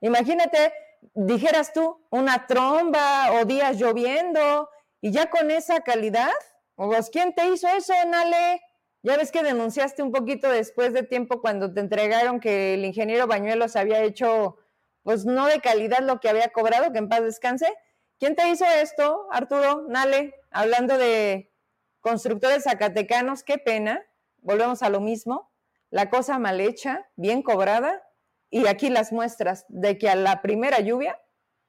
[0.00, 0.72] Imagínate
[1.14, 4.68] dijeras tú, una tromba o días lloviendo
[5.00, 6.32] y ya con esa calidad,
[6.74, 8.62] pues ¿quién te hizo eso, Nale?
[9.02, 13.26] Ya ves que denunciaste un poquito después de tiempo cuando te entregaron que el ingeniero
[13.26, 14.56] Bañuelos había hecho,
[15.02, 17.72] pues no de calidad lo que había cobrado, que en paz descanse.
[18.18, 19.86] ¿Quién te hizo esto, Arturo?
[19.88, 21.52] Nale, hablando de
[22.00, 24.04] constructores zacatecanos, qué pena,
[24.38, 25.52] volvemos a lo mismo,
[25.90, 28.02] la cosa mal hecha, bien cobrada,
[28.50, 31.20] y aquí las muestras de que a la primera lluvia,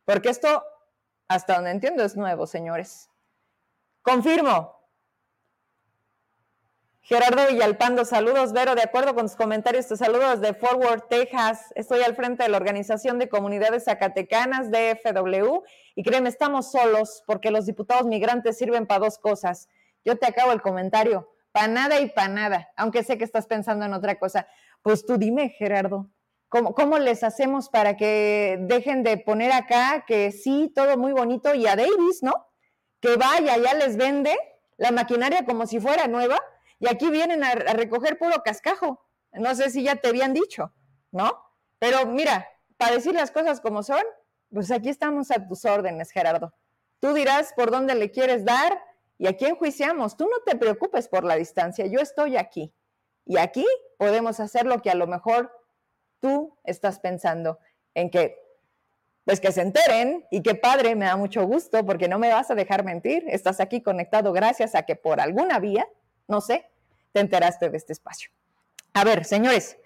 [0.06, 0.64] porque esto,
[1.28, 3.10] hasta donde entiendo, es nuevo, señores.
[4.02, 4.80] Confirmo,
[7.10, 11.74] Gerardo Villalpando, saludos, Vero, de acuerdo con tus comentarios, te saludo desde Forward, Texas.
[11.74, 15.64] Estoy al frente de la Organización de Comunidades Zacatecanas de FW
[15.96, 19.70] y créeme, estamos solos porque los diputados migrantes sirven para dos cosas.
[20.06, 23.86] Yo te acabo el comentario, para nada y para nada, aunque sé que estás pensando
[23.86, 24.48] en otra cosa.
[24.84, 26.12] Pues tú dime, Gerardo,
[26.50, 31.54] ¿cómo, ¿cómo les hacemos para que dejen de poner acá que sí, todo muy bonito
[31.56, 32.48] y a Davis, ¿no?
[33.00, 34.38] Que vaya, ya les vende
[34.78, 36.40] la maquinaria como si fuera nueva
[36.80, 39.06] y aquí vienen a, recoger puro cascajo.
[39.34, 40.74] No sé si ya te habían dicho,
[41.12, 41.38] ¿no?
[41.78, 44.02] Pero mira, para decir las cosas como son,
[44.52, 46.54] pues aquí estamos a tus órdenes, Gerardo.
[47.00, 48.82] Tú dirás por dónde le quieres dar
[49.18, 50.18] y a quién juiciamos.
[50.18, 52.74] Tú no te preocupes por la distancia, yo estoy aquí.
[53.26, 53.66] Y aquí
[53.98, 55.52] podemos hacer lo que a lo mejor
[56.20, 57.60] tú estás pensando,
[57.94, 58.38] en que,
[59.26, 62.50] pues que se enteren y que padre, me da mucho gusto porque no me vas
[62.52, 63.26] a dejar mentir.
[63.28, 65.88] Estás aquí conectado gracias a que por alguna vía
[66.30, 66.70] no sé,
[67.12, 68.30] te enteraste de este espacio.
[68.94, 69.78] A ver, señores,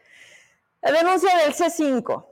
[0.82, 2.28] la denuncia del C5.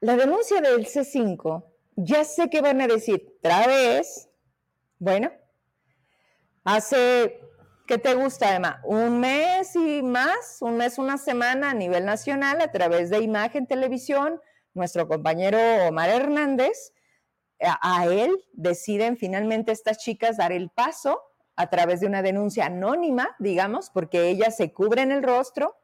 [0.00, 1.64] La denuncia del C5,
[1.96, 4.28] ya sé que van a decir, otra vez,
[4.98, 5.30] bueno,
[6.64, 7.40] hace,
[7.86, 8.80] ¿qué te gusta, Emma?
[8.84, 13.66] Un mes y más, un mes, una semana a nivel nacional, a través de Imagen
[13.66, 14.40] Televisión,
[14.74, 16.92] nuestro compañero Omar Hernández
[17.60, 21.22] a él deciden finalmente estas chicas dar el paso
[21.54, 25.76] a través de una denuncia anónima, digamos, porque ellas se cubren el rostro,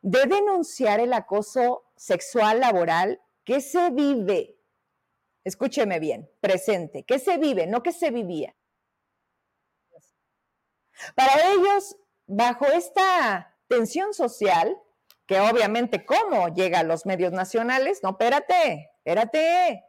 [0.00, 3.20] de denunciar el acoso sexual laboral.
[3.44, 4.56] Que se vive,
[5.44, 8.54] escúcheme bien, presente, que se vive, no que se vivía.
[11.14, 14.76] Para ellos, bajo esta tensión social,
[15.26, 19.84] que obviamente cómo llega a los medios nacionales, no, espérate, espérate,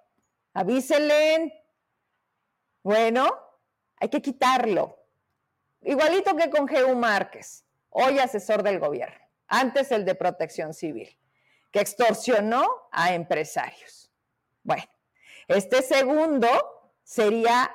[0.54, 1.54] avíselen.
[2.84, 3.28] Bueno,
[3.98, 4.98] hay que quitarlo.
[5.82, 6.96] Igualito que con G.U.
[6.96, 11.18] Márquez, hoy asesor del gobierno, antes el de protección civil,
[11.72, 14.10] que extorsionó a empresarios.
[14.64, 14.84] Bueno,
[15.48, 16.48] este segundo
[17.04, 17.72] sería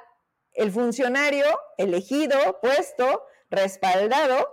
[0.53, 4.49] el funcionario elegido, puesto, respaldado,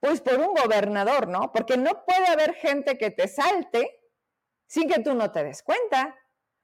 [0.00, 1.52] pues por un gobernador, ¿no?
[1.52, 4.00] Porque no puede haber gente que te salte
[4.66, 6.18] sin que tú no te des cuenta.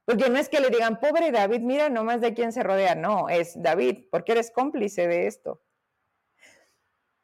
[0.05, 2.95] Porque no es que le digan, pobre David, mira nomás de quién se rodea.
[2.95, 5.63] No, es David, porque eres cómplice de esto.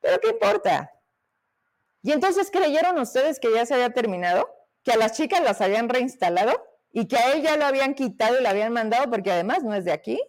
[0.01, 0.93] Pero ¿qué importa?
[2.03, 4.49] Y entonces creyeron ustedes que ya se había terminado,
[4.85, 8.39] que a las chicas las habían reinstalado y que a él ya lo habían quitado
[8.39, 10.21] y lo habían mandado porque además no es de aquí.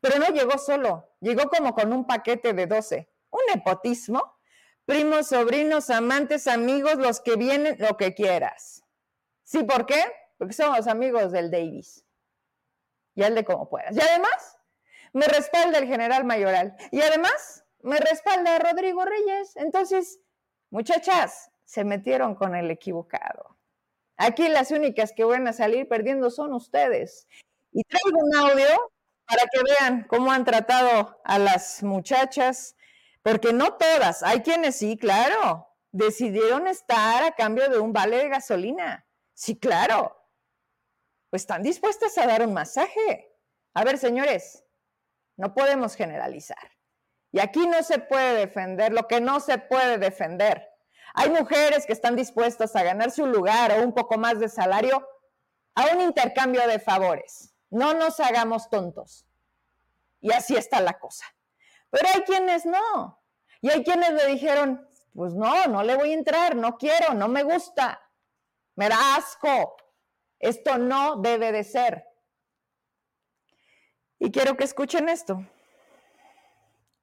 [0.00, 3.08] Pero no llegó solo, llegó como con un paquete de 12.
[3.30, 4.38] Un nepotismo.
[4.84, 8.84] Primos, sobrinos, amantes, amigos, los que vienen, lo que quieras.
[9.44, 10.02] ¿Sí por qué?
[10.38, 12.04] porque somos amigos del Davis.
[13.14, 13.94] Y el de como puedas.
[13.96, 14.56] Y además,
[15.12, 16.76] me respalda el general mayoral.
[16.92, 19.56] Y además, me respalda Rodrigo Reyes.
[19.56, 20.20] Entonces,
[20.70, 23.58] muchachas, se metieron con el equivocado.
[24.16, 27.26] Aquí las únicas que van a salir perdiendo son ustedes.
[27.72, 28.92] Y traigo un audio
[29.28, 32.76] para que vean cómo han tratado a las muchachas,
[33.22, 38.28] porque no todas, hay quienes sí, claro, decidieron estar a cambio de un vale de
[38.28, 39.06] gasolina.
[39.34, 40.16] Sí, claro,
[41.30, 43.36] pues están dispuestas a dar un masaje.
[43.74, 44.64] A ver, señores,
[45.36, 46.72] no podemos generalizar.
[47.30, 50.66] Y aquí no se puede defender lo que no se puede defender.
[51.14, 55.06] Hay mujeres que están dispuestas a ganarse un lugar o un poco más de salario
[55.74, 57.54] a un intercambio de favores.
[57.70, 59.26] No nos hagamos tontos.
[60.20, 61.24] Y así está la cosa.
[61.90, 63.20] Pero hay quienes no.
[63.60, 67.28] Y hay quienes le dijeron, pues no, no le voy a entrar, no quiero, no
[67.28, 68.00] me gusta,
[68.76, 69.76] me da asco,
[70.38, 72.06] esto no debe de ser.
[74.20, 75.44] Y quiero que escuchen esto.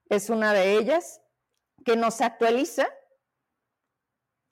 [0.10, 1.22] Es una de ellas
[1.84, 2.88] que nos actualiza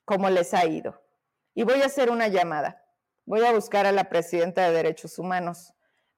[0.05, 1.01] cómo les ha ido.
[1.53, 2.85] Y voy a hacer una llamada.
[3.25, 5.73] Voy a buscar a la presidenta de Derechos Humanos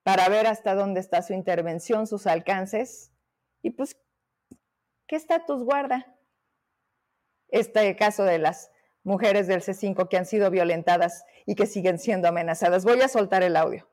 [0.06, 3.12] para ver hasta dónde está su intervención, sus alcances
[3.64, 3.97] y pues
[5.08, 6.16] qué estatus guarda
[7.47, 8.70] este caso de las
[9.01, 12.86] mujeres del C5 que han sido violentadas y que siguen siendo amenazadas.
[12.86, 13.89] Voy a soltar el audio.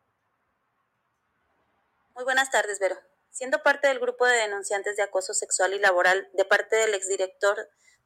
[2.14, 2.96] Muy buenas tardes, Vero.
[3.30, 7.56] siendo parte del grupo de denunciantes de acoso sexual y laboral de parte del exdirector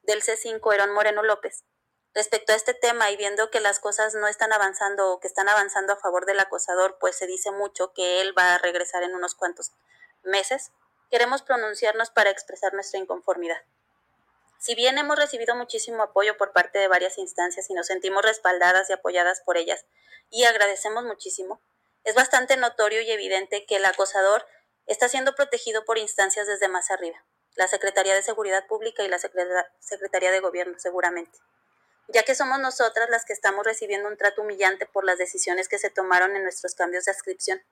[0.02, 1.64] del C5, Herón Moreno López.
[2.16, 5.50] Respecto a este tema y viendo que las cosas no están avanzando o que están
[5.50, 9.14] avanzando a favor del acosador, pues se dice mucho que él va a regresar en
[9.14, 9.72] unos cuantos
[10.22, 10.72] meses,
[11.10, 13.62] queremos pronunciarnos para expresar nuestra inconformidad.
[14.58, 18.88] Si bien hemos recibido muchísimo apoyo por parte de varias instancias y nos sentimos respaldadas
[18.88, 19.84] y apoyadas por ellas,
[20.30, 21.60] y agradecemos muchísimo,
[22.04, 24.46] es bastante notorio y evidente que el acosador
[24.86, 29.18] está siendo protegido por instancias desde más arriba, la Secretaría de Seguridad Pública y la
[29.18, 31.38] Secretaría de Gobierno seguramente,
[32.09, 35.78] ya que somos nosotras las que estamos recibiendo un trato humillante por las decisiones que
[35.78, 37.62] se tomaron en nuestros cambios de adscripción.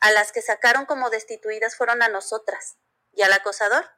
[0.00, 2.76] A las que sacaron como destituidas fueron a nosotras,
[3.12, 3.90] y al acosador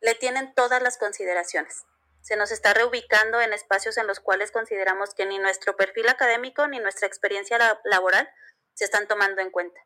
[0.00, 1.84] le tienen todas las consideraciones.
[2.22, 6.66] Se nos está reubicando en espacios en los cuales consideramos que ni nuestro perfil académico
[6.66, 8.28] ni nuestra experiencia laboral
[8.74, 9.80] se están tomando en cuenta.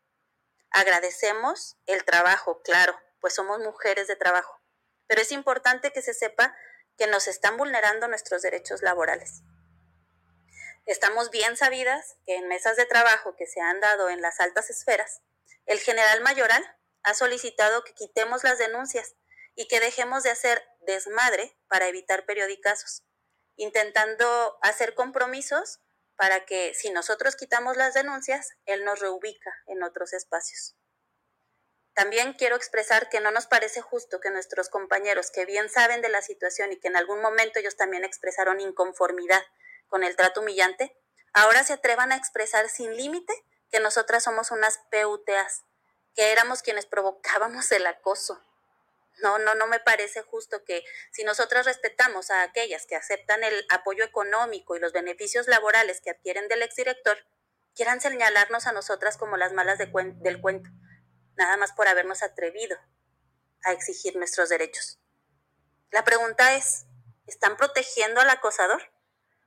[0.71, 4.61] Agradecemos el trabajo, claro, pues somos mujeres de trabajo,
[5.07, 6.57] pero es importante que se sepa
[7.01, 9.41] que nos están vulnerando nuestros derechos laborales.
[10.85, 14.69] Estamos bien sabidas que en mesas de trabajo que se han dado en las altas
[14.69, 15.23] esferas,
[15.65, 16.63] el general mayoral
[17.03, 19.15] ha solicitado que quitemos las denuncias
[19.55, 23.03] y que dejemos de hacer desmadre para evitar periodicazos,
[23.57, 25.81] intentando hacer compromisos
[26.17, 30.77] para que si nosotros quitamos las denuncias, él nos reubica en otros espacios.
[32.01, 36.09] También quiero expresar que no nos parece justo que nuestros compañeros que bien saben de
[36.09, 39.43] la situación y que en algún momento ellos también expresaron inconformidad
[39.87, 40.97] con el trato humillante,
[41.35, 43.35] ahora se atrevan a expresar sin límite
[43.71, 45.65] que nosotras somos unas PUTAs,
[46.15, 48.43] que éramos quienes provocábamos el acoso,
[49.19, 53.67] no, no, no me parece justo que si nosotras respetamos a aquellas que aceptan el
[53.69, 57.19] apoyo económico y los beneficios laborales que adquieren del exdirector,
[57.75, 59.91] quieran señalarnos a nosotras como las malas del
[60.41, 60.71] cuento,
[61.41, 62.77] nada más por habernos atrevido
[63.65, 65.01] a exigir nuestros derechos.
[65.91, 66.87] La pregunta es,
[67.27, 68.93] ¿están protegiendo al acosador?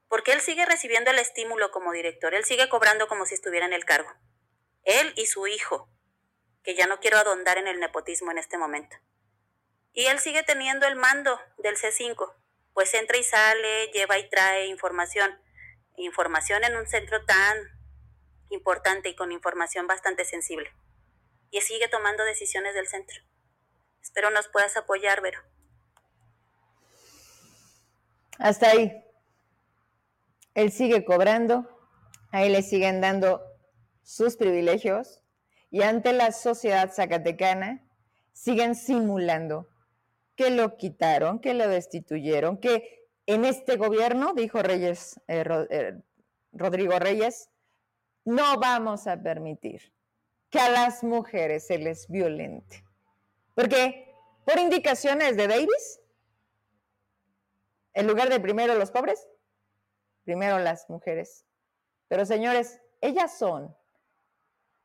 [0.10, 3.74] Porque él sigue recibiendo el estímulo como director, él sigue cobrando como si estuviera en
[3.74, 4.12] el cargo.
[4.84, 5.88] Él y su hijo,
[6.64, 8.98] que ya no quiero adondar en el nepotismo en este momento.
[9.94, 12.34] Y él sigue teniendo el mando del C5,
[12.74, 15.40] pues entra y sale, lleva y trae información.
[15.96, 17.56] Información en un centro tan
[18.50, 20.74] importante y con información bastante sensible.
[21.54, 23.22] Y sigue tomando decisiones del centro.
[24.02, 25.40] Espero nos puedas apoyar, Vero.
[28.40, 28.92] Hasta ahí.
[30.56, 31.70] Él sigue cobrando,
[32.32, 33.44] a él le siguen dando
[34.02, 35.22] sus privilegios
[35.70, 37.88] y ante la sociedad zacatecana
[38.32, 39.70] siguen simulando
[40.36, 46.02] que lo quitaron, que lo destituyeron, que en este gobierno, dijo Reyes, eh, eh,
[46.52, 47.52] Rodrigo Reyes,
[48.26, 49.94] no vamos a permitir
[50.54, 52.86] que a las mujeres se les violente.
[53.56, 54.14] Porque
[54.46, 56.00] por indicaciones de Davis,
[57.96, 59.28] en lugar de primero los pobres,
[60.24, 61.48] primero las mujeres.
[62.08, 63.76] Pero señores, ellas son,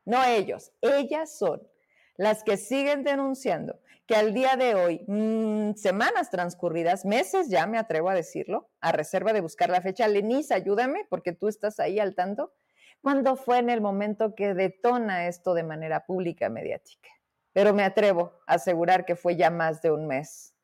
[0.06, 1.68] no ellos, ellas son
[2.16, 7.76] las que siguen denunciando que al día de hoy, mm, semanas transcurridas, meses ya me
[7.76, 12.00] atrevo a decirlo, a reserva de buscar la fecha, Lenise, ayúdame porque tú estás ahí
[12.00, 12.54] al tanto,
[13.02, 17.08] ¿cuándo fue en el momento que detona esto de manera pública mediática?
[17.52, 20.54] Pero me atrevo a asegurar que fue ya más de un mes,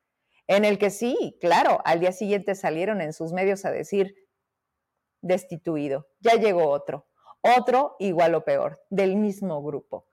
[0.46, 4.14] en el que sí, claro, al día siguiente salieron en sus medios a decir,
[5.22, 7.06] destituido, ya llegó otro,
[7.40, 10.06] otro igual o peor, del mismo grupo.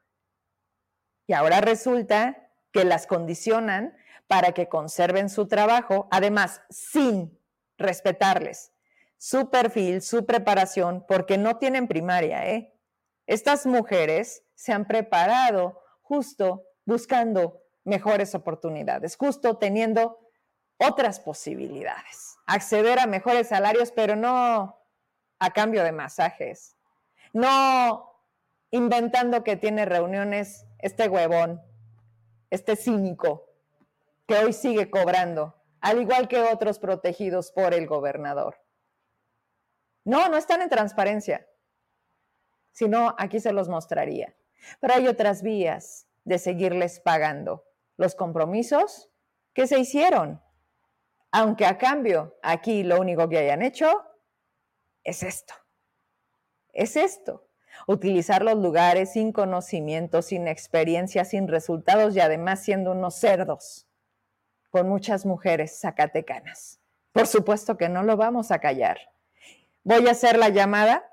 [1.27, 3.95] Y ahora resulta que las condicionan
[4.27, 7.37] para que conserven su trabajo, además sin
[7.77, 8.70] respetarles
[9.21, 12.43] su perfil, su preparación, porque no tienen primaria.
[12.49, 12.73] ¿eh?
[13.27, 20.17] Estas mujeres se han preparado justo buscando mejores oportunidades, justo teniendo
[20.77, 24.79] otras posibilidades, acceder a mejores salarios, pero no
[25.37, 26.75] a cambio de masajes,
[27.31, 28.25] no
[28.71, 31.61] inventando que tiene reuniones este huevón
[32.49, 33.45] este cínico
[34.25, 38.57] que hoy sigue cobrando, al igual que otros protegidos por el gobernador.
[40.03, 41.47] No, no están en transparencia,
[42.71, 44.35] sino aquí se los mostraría.
[44.79, 47.65] Pero hay otras vías de seguirles pagando
[47.97, 49.09] los compromisos
[49.53, 50.41] que se hicieron,
[51.31, 53.89] aunque a cambio aquí lo único que hayan hecho
[55.03, 55.53] es esto,
[56.73, 57.47] es esto
[57.87, 63.87] utilizar los lugares sin conocimiento, sin experiencia, sin resultados y además siendo unos cerdos
[64.69, 66.79] con muchas mujeres zacatecanas.
[67.11, 69.10] Por supuesto que no lo vamos a callar.
[69.83, 71.09] Voy a hacer la llamada,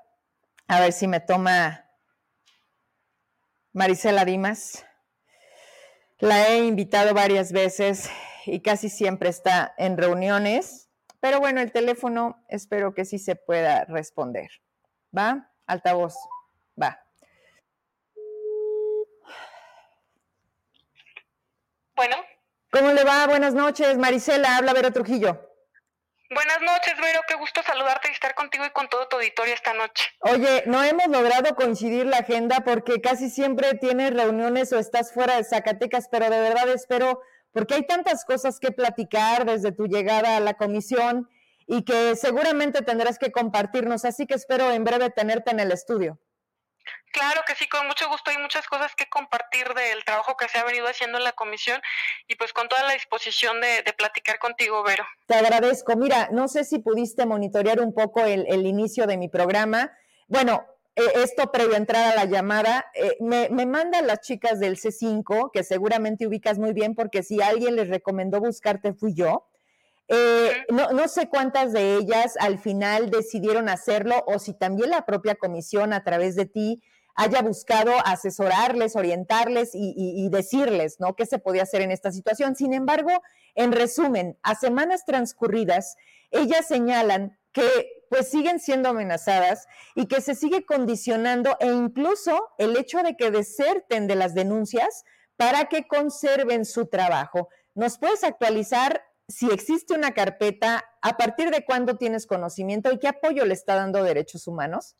[0.67, 1.89] a ver si me toma
[3.73, 4.85] Marisela Dimas.
[6.19, 8.11] La he invitado varias veces
[8.45, 10.89] y casi siempre está en reuniones,
[11.19, 14.51] pero bueno, el teléfono espero que sí se pueda responder.
[15.17, 15.51] ¿Va?
[15.65, 16.15] Altavoz.
[16.79, 17.03] Va.
[21.95, 22.15] Bueno.
[22.71, 23.25] ¿Cómo le va?
[23.25, 24.57] Buenas noches, Marisela.
[24.57, 25.48] Habla Vera Trujillo.
[26.31, 27.21] Buenas noches, Vero.
[27.27, 30.05] Qué gusto saludarte y estar contigo y con todo tu auditorio esta noche.
[30.19, 35.37] Oye, no hemos logrado coincidir la agenda porque casi siempre tienes reuniones o estás fuera
[35.37, 37.21] de Zacatecas, pero de verdad espero,
[37.51, 41.27] porque hay tantas cosas que platicar desde tu llegada a la comisión
[41.65, 46.19] y que seguramente tendrás que compartirnos, así que espero en breve tenerte en el estudio.
[47.11, 48.29] Claro que sí, con mucho gusto.
[48.29, 51.81] Hay muchas cosas que compartir del trabajo que se ha venido haciendo en la comisión
[52.27, 55.03] y pues con toda la disposición de, platicar contigo, Vero.
[55.25, 55.95] Te agradezco.
[55.95, 59.91] Mira, no sé si pudiste monitorear un poco el, inicio de mi programa.
[60.27, 64.59] Bueno, eh, esto previo a entrar a la llamada, eh, me, me mandan las chicas
[64.59, 69.47] del C5, que seguramente ubicas muy bien porque si alguien les recomendó buscarte fui yo.
[70.11, 75.05] Eh, no, no, sé cuántas de ellas al final decidieron hacerlo o si también la
[75.05, 76.81] propia comisión a través de ti
[77.19, 81.17] haya buscado asesorarles, orientarles y, decirles, ¿no?
[81.17, 82.55] ¿Qué se podía hacer en esta situación?
[82.55, 83.11] Sin embargo,
[83.55, 85.97] en resumen, a semanas transcurridas,
[86.31, 87.69] ellas señalan que
[88.09, 93.31] pues siguen siendo amenazadas y que se sigue condicionando e incluso el hecho de que
[93.31, 95.03] deserten de las denuncias
[95.35, 97.49] para que conserven su trabajo.
[97.75, 103.09] ¿Nos puedes actualizar si existe una carpeta, a partir de cuándo tienes conocimiento y qué
[103.09, 104.95] apoyo le está dando Derechos Humanos?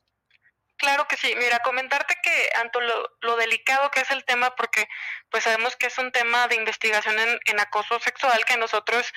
[0.80, 1.34] Claro que sí.
[1.36, 4.88] Mira, comentarte que ante lo, delicado que es el tema, porque
[5.30, 9.12] pues sabemos que es un tema de investigación en, acoso sexual que nosotros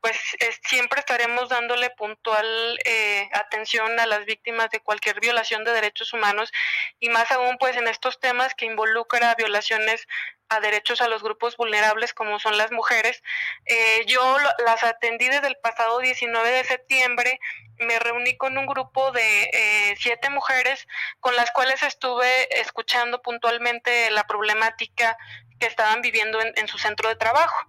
[0.00, 0.16] pues
[0.64, 6.52] siempre estaremos dándole puntual eh, atención a las víctimas de cualquier violación de derechos humanos
[7.00, 10.06] y más aún pues en estos temas que involucra violaciones
[10.48, 13.22] a derechos a los grupos vulnerables como son las mujeres.
[13.66, 17.40] Eh, yo las atendí desde el pasado 19 de septiembre,
[17.78, 20.86] me reuní con un grupo de eh, siete mujeres
[21.20, 25.16] con las cuales estuve escuchando puntualmente la problemática
[25.58, 27.66] que estaban viviendo en, su centro de trabajo.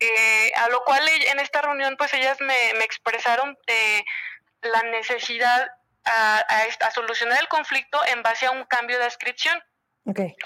[0.00, 3.56] Eh, a lo cual en esta reunión pues ellas me, me expresaron
[4.62, 5.70] la necesidad
[6.04, 9.62] a, a, solucionar el conflicto en base a un cambio de adscripción.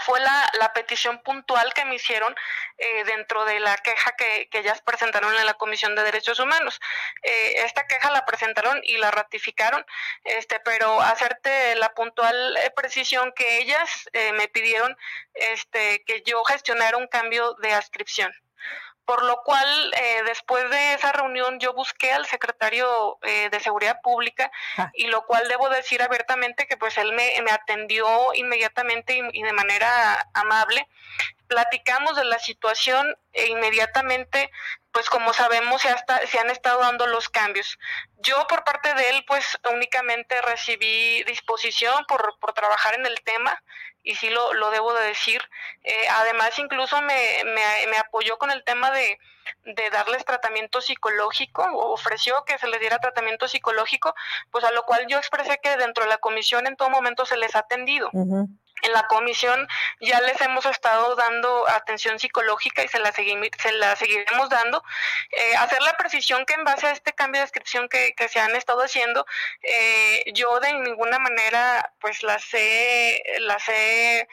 [0.00, 2.34] Fue la, petición puntual que me hicieron
[2.76, 6.80] eh, dentro de la queja que, ellas presentaron en la Comisión de Derechos Humanos.
[7.22, 9.84] Eh, esta queja la presentaron y la ratificaron,
[10.24, 14.96] este, pero hacerte la puntual eh, precisión que ellas me pidieron
[15.34, 18.32] este, que yo gestionara un cambio de adscripción
[19.04, 24.00] por lo cual eh, después de esa reunión yo busqué al secretario eh, de Seguridad
[24.02, 24.90] Pública ah.
[24.94, 29.52] y lo cual debo decir abiertamente que pues él me, me atendió inmediatamente y, de
[29.52, 30.88] manera amable.
[31.46, 34.50] Platicamos de la situación e inmediatamente
[34.94, 37.78] pues como sabemos se, hasta, se han estado dando los cambios.
[38.18, 43.60] Yo por parte de él pues únicamente recibí disposición por, por trabajar en el tema
[44.04, 45.42] y sí lo, lo debo de decir.
[45.82, 49.18] Eh, además incluso me, me, me, apoyó con el tema de,
[49.64, 54.14] de darles tratamiento psicológico, ofreció que se les diera tratamiento psicológico,
[54.52, 57.36] pues a lo cual yo expresé que dentro de la comisión en todo momento se
[57.36, 58.10] les ha atendido
[58.84, 59.66] en la comisión
[60.00, 64.82] ya les hemos estado dando atención psicológica y se la, se la seguiremos dando.
[65.30, 68.40] Eh, hacer la precisión que en base a este cambio de descripción que, que se
[68.40, 69.26] han estado haciendo,
[69.62, 74.28] eh, yo de ninguna manera pues las he, las he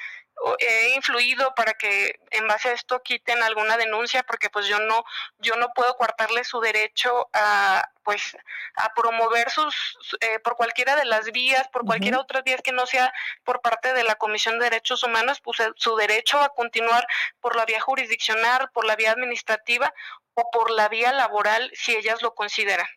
[0.59, 5.03] he influido para que en base a esto quiten alguna denuncia porque pues yo no
[5.39, 8.35] yo no puedo coartarle su derecho a pues
[8.75, 12.85] a promover sus eh, por cualquiera de las vías por cualquiera otra vía que no
[12.87, 13.13] sea
[13.43, 17.05] por parte de la Comisión de Derechos Humanos pues su derecho a continuar
[17.39, 19.93] por la vía jurisdiccional por la vía administrativa
[20.33, 22.87] o por la vía laboral si ellas lo consideran.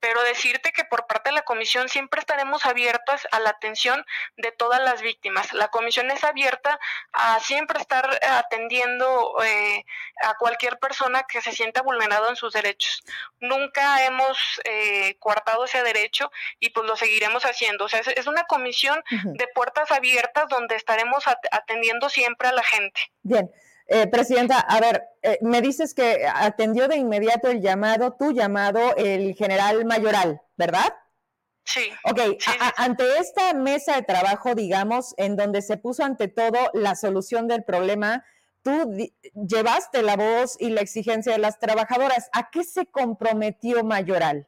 [0.00, 4.04] Pero decirte que por parte de la comisión siempre estaremos abiertas a la atención
[4.36, 5.52] de todas las víctimas.
[5.52, 6.78] La comisión es abierta
[7.12, 9.84] a siempre estar atendiendo eh,
[10.22, 13.02] a cualquier persona que se sienta vulnerado en sus derechos.
[13.38, 17.84] Nunca hemos eh, coartado ese derecho y pues lo seguiremos haciendo.
[17.84, 23.00] O sea, es, una comisión de puertas abiertas donde estaremos atendiendo siempre a la gente.
[23.22, 23.50] Bien.
[23.86, 28.96] Eh, Presidenta, a ver, eh, me dices que atendió de inmediato el llamado, tu llamado,
[28.96, 30.94] el general mayoral, ¿verdad?
[31.64, 31.90] Sí.
[32.04, 32.20] Ok,
[32.76, 37.64] ante esta mesa de trabajo, digamos, en donde se puso ante todo la solución del
[37.64, 38.24] problema,
[38.62, 38.96] tú
[39.34, 42.28] llevaste la voz y la exigencia de las trabajadoras.
[42.32, 44.46] ¿A qué se comprometió mayoral?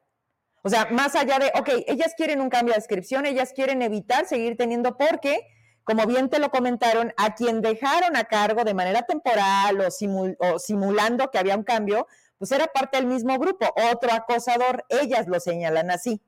[0.62, 4.26] O sea, más allá de, ok, ellas quieren un cambio de descripción, ellas quieren evitar
[4.26, 5.46] seguir teniendo, porque
[5.86, 11.30] como bien te lo comentaron, a quien dejaron a cargo de manera temporal o, simulando
[11.30, 12.08] que había un cambio,
[12.38, 16.20] pues era parte del mismo grupo, otro acosador, ellas lo señalan así.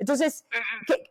[0.00, 0.46] Entonces,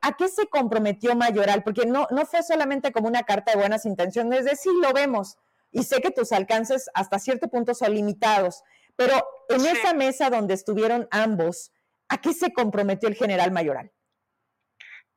[0.02, 1.64] ¿a qué se comprometió Mayoral?
[1.64, 5.38] Porque no, no fue solamente como una carta de buenas intenciones, es decir, lo vemos,
[5.72, 8.64] y sé que tus alcances hasta cierto punto son limitados,
[8.98, 9.14] pero
[9.48, 11.72] en esa mesa donde estuvieron ambos,
[12.10, 13.94] ¿a qué se comprometió el general Mayoral?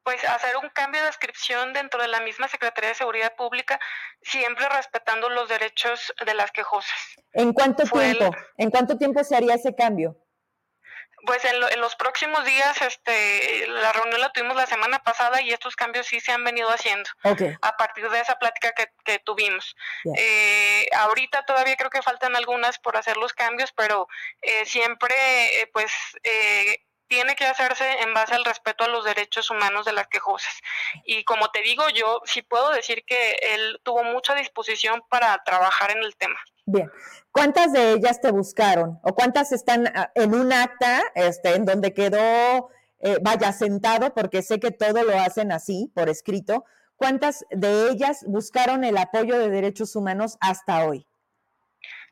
[0.06, 3.80] Pues hacer un cambio de descripción dentro de la misma Secretaría de Seguridad Pública,
[4.22, 7.16] siempre respetando los derechos de las quejosas.
[7.32, 8.30] ¿En cuánto tiempo?
[8.56, 10.16] ¿En cuánto tiempo se haría ese cambio?
[11.26, 15.74] Pues en, los próximos días, este, la reunión la tuvimos la semana pasada y estos
[15.74, 17.10] cambios sí se han venido haciendo
[17.60, 19.74] a partir de esa plática que, tuvimos.
[20.16, 24.06] Eh, ahorita todavía creo que faltan algunas por hacer los cambios, pero
[24.40, 25.16] eh, siempre,
[25.62, 25.90] eh, pues,
[27.08, 30.52] tiene que hacerse en base al respeto a los derechos humanos de las quejosas.
[31.04, 35.90] Y como te digo, yo sí puedo decir que él tuvo mucha disposición para trabajar
[35.90, 36.38] en el tema.
[36.66, 36.90] Bien,
[37.30, 38.98] ¿cuántas de ellas te buscaron?
[39.02, 44.42] ¿O cuántas están ah, en un acta este, en donde quedó, eh, vaya, sentado, porque
[44.42, 46.64] sé que todo lo hacen así, por escrito?
[46.96, 51.06] ¿Cuántas de ellas buscaron el apoyo de derechos humanos hasta hoy?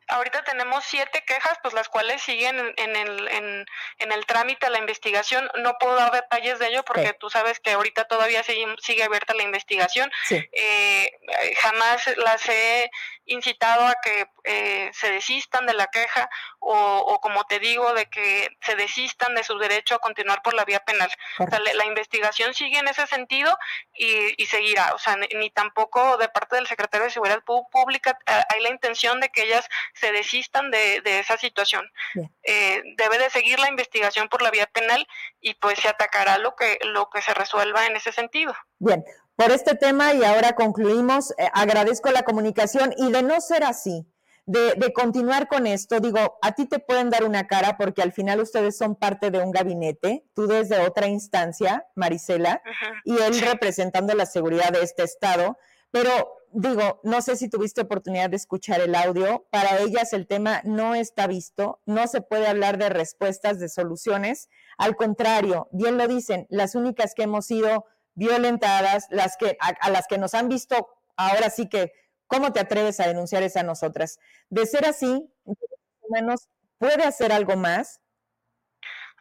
[0.09, 3.67] Ahorita tenemos siete quejas, pues las cuales siguen en, el, en,
[3.99, 5.51] en el trámite de la investigación.
[5.57, 9.35] No puedo dar detalles de ello porque tú sabes que ahorita todavía sigue, sigue abierta
[9.35, 10.11] la investigación.
[10.31, 11.11] Eh,
[11.59, 12.91] jamás las he
[13.27, 16.29] incitado a que eh, se desistan de la queja
[16.61, 20.64] o, como te digo, de que se desistan de su derecho a continuar por la
[20.64, 21.11] vía penal.
[21.39, 23.57] O sea, la, investigación sigue en ese sentido
[23.95, 24.95] y, y seguirá.
[24.95, 29.20] O sea, ni, tampoco de parte del secretario de Seguridad Pública eh, hay la intención
[29.20, 31.91] de que ellas se desistan de, esa situación.
[32.43, 35.07] Eh, debe de seguir la investigación por la vía penal
[35.41, 38.55] y pues se atacará lo que, lo que se resuelva en ese sentido.
[38.79, 39.05] Bien,
[39.37, 44.07] por este tema y ahora concluimos, eh, agradezco la comunicación y de no ser así,
[44.47, 48.41] de, continuar con esto, digo, a ti te pueden dar una cara porque al final
[48.41, 52.62] ustedes son parte de un gabinete, tú desde otra instancia, Marisela,
[53.05, 55.57] y él representando la seguridad de este estado,
[55.91, 56.11] pero
[56.53, 60.95] digo, no sé si tuviste oportunidad de escuchar el audio, para ellas el tema no
[60.95, 66.47] está visto, no se puede hablar de respuestas, de soluciones, al contrario, bien lo dicen,
[66.51, 71.51] las únicas que hemos sido violentadas, las que, a, las que nos han visto, ahora
[71.51, 71.93] sí que,
[72.27, 74.19] ¿cómo te atreves a denunciar es a nosotras?
[74.49, 75.29] De ser así,
[76.09, 76.49] menos
[76.79, 78.01] puede hacer algo más,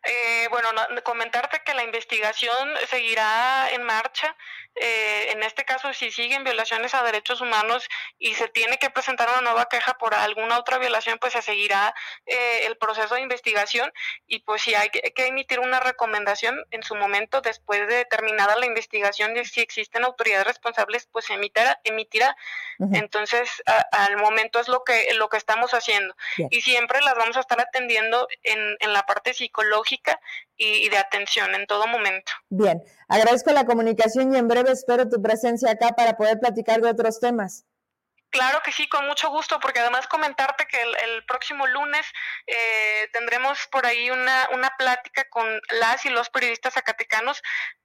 [0.05, 0.67] eh, bueno,
[1.03, 4.35] comentarte que la investigación seguirá en marcha.
[4.75, 9.29] Eh, en este caso, si siguen violaciones a derechos humanos y se tiene que presentar
[9.29, 11.93] una nueva queja por alguna otra violación, pues se seguirá
[12.25, 13.91] eh, el proceso de investigación
[14.27, 18.65] y pues si hay que, emitir una recomendación en su momento después de terminada la
[18.65, 21.79] investigación de si existen autoridades responsables, pues se emitirá.
[21.83, 22.35] emitirá.
[22.93, 26.15] Entonces, al momento es lo que lo que estamos haciendo
[26.49, 30.19] y siempre las vamos a estar atendiendo en, en la parte psicológica
[30.57, 32.31] y, de atención en todo momento.
[32.49, 36.89] Bien, agradezco la comunicación y en breve espero tu presencia acá para poder platicar de
[36.89, 37.65] otros temas.
[38.33, 42.03] Claro que sí, con mucho gusto, porque además comentarte que el, próximo lunes
[42.47, 45.45] eh, tendremos por ahí una, una plática con
[45.79, 47.43] las y los periodistas zacatecanos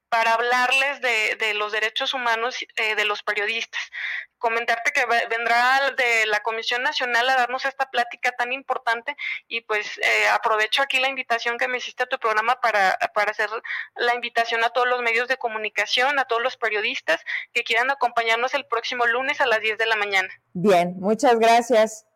[0.09, 3.81] para hablarles de, de los derechos humanos eh, de los periodistas.
[4.37, 9.15] Comentarte que vendrá de la Comisión Nacional a darnos esta plática tan importante
[9.47, 13.31] y pues eh, aprovecho aquí la invitación que me hiciste a tu programa para, para
[13.31, 13.49] hacer
[13.95, 17.21] la invitación a todos los medios de comunicación, a todos los periodistas
[17.53, 20.29] que quieran acompañarnos el próximo lunes a las 10 de la mañana.
[20.53, 22.08] Bien, muchas gracias.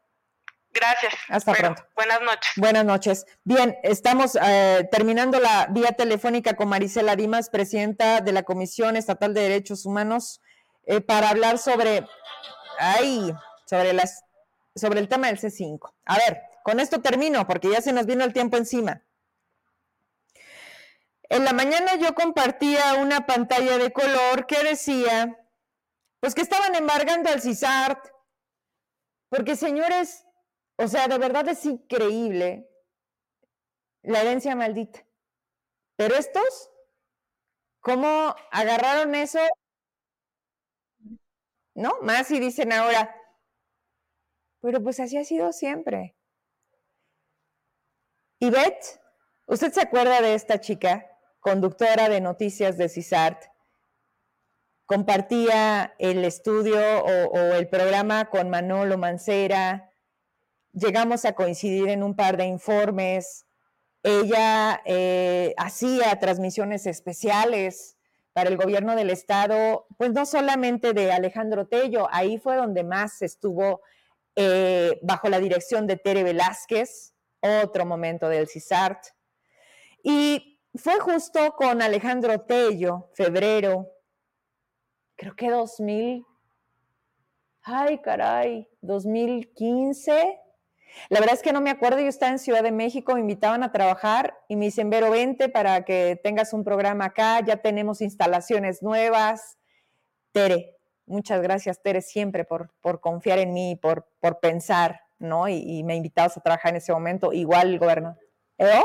[0.74, 1.14] Gracias.
[1.30, 1.86] Hasta pronto.
[1.96, 2.52] Buenas noches.
[2.58, 3.26] Buenas noches.
[3.44, 9.34] Bien, estamos eh, terminando la vía telefónica con Marisela Dimas, presidenta de la Comisión Estatal
[9.34, 10.42] de Derechos Humanos,
[10.86, 12.06] eh, para hablar sobre,
[12.80, 13.34] ay,
[13.66, 14.24] sobre las,
[14.76, 15.94] sobre el tema del C5.
[16.06, 19.04] A ver, con esto termino porque ya se nos vino el tiempo encima.
[21.30, 25.38] En la mañana yo compartía una pantalla de color que decía,
[26.20, 28.08] pues que estaban embargando al CISART,
[29.30, 30.26] porque señores,
[30.78, 32.70] o sea, de verdad es increíble
[34.02, 35.06] la herencia maldita.
[35.96, 36.72] Pero estos,
[37.80, 39.40] ¿cómo agarraron eso?
[41.76, 42.00] ¿No?
[42.02, 43.16] Más y dicen ahora,
[44.62, 46.16] pero pues así ha sido siempre.
[48.40, 49.00] Y Beth,
[49.46, 51.06] ¿usted se acuerda de esta chica,
[51.40, 53.46] conductora de noticias de CISART?
[54.86, 59.93] Compartía el estudio o, o el programa con Manolo Mancera,
[60.74, 63.46] llegamos a coincidir en un par de informes.
[64.02, 67.98] Ella eh, hacía transmisiones especiales
[68.34, 73.22] para el gobierno del estado, pues no solamente de Alejandro Tello, ahí fue donde más
[73.22, 73.82] estuvo
[74.36, 79.06] eh, bajo la dirección de Tere Velázquez, otro momento del CISART.
[80.02, 83.92] Y fue justo con Alejandro Tello, febrero,
[85.16, 86.26] creo que 2000,
[87.62, 90.43] ay caray, 2015,
[91.10, 93.64] la verdad es que no me acuerdo, yo estaba en Ciudad de México, me invitaban
[93.64, 98.02] a trabajar y me dicen, Vero, vente para que tengas un programa acá, ya tenemos
[98.02, 99.58] instalaciones nuevas.
[100.32, 105.48] Tere, muchas gracias, Tere, siempre por, por confiar en mí, por, por pensar, ¿no?
[105.48, 108.18] Y, me invitabas a trabajar en ese momento, igual el gobierno.
[108.58, 108.84] ¿Eh?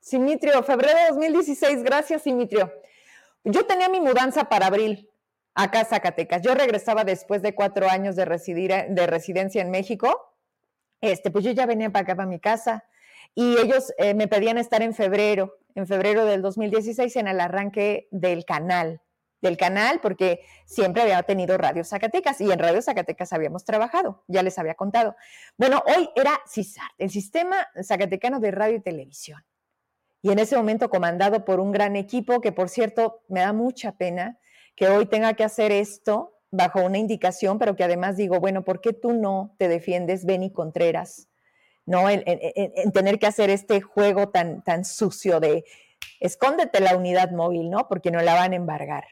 [0.00, 2.72] Simitrio, febrero de 2016, gracias, Simitrio.
[3.44, 5.07] Yo tenía mi mudanza para abril,
[5.58, 6.40] acá Zacatecas.
[6.42, 10.36] Yo regresaba después de cuatro años de residencia en México.
[11.00, 12.84] Este, pues yo ya venía para acá, para mi casa,
[13.34, 18.08] y ellos eh, me pedían estar en febrero, en febrero del 2016, en el arranque
[18.10, 19.00] del canal,
[19.40, 24.42] del canal, porque siempre había tenido Radio Zacatecas y en Radio Zacatecas habíamos trabajado, ya
[24.42, 25.14] les había contado.
[25.56, 29.44] Bueno, hoy era CISAR, el Sistema Zacatecano de Radio y Televisión.
[30.22, 33.92] Y en ese momento comandado por un gran equipo que, por cierto, me da mucha
[33.92, 34.38] pena,
[34.78, 38.80] que hoy tenga que hacer esto bajo una indicación, pero que además digo, bueno, ¿por
[38.80, 41.26] qué tú no te defiendes, Benny Contreras?
[41.84, 42.08] ¿No?
[42.08, 42.22] En,
[42.92, 45.64] tener que hacer este juego tan, tan sucio de
[46.20, 47.88] escóndete la unidad móvil, ¿no?
[47.88, 49.04] Porque no la van a embargar.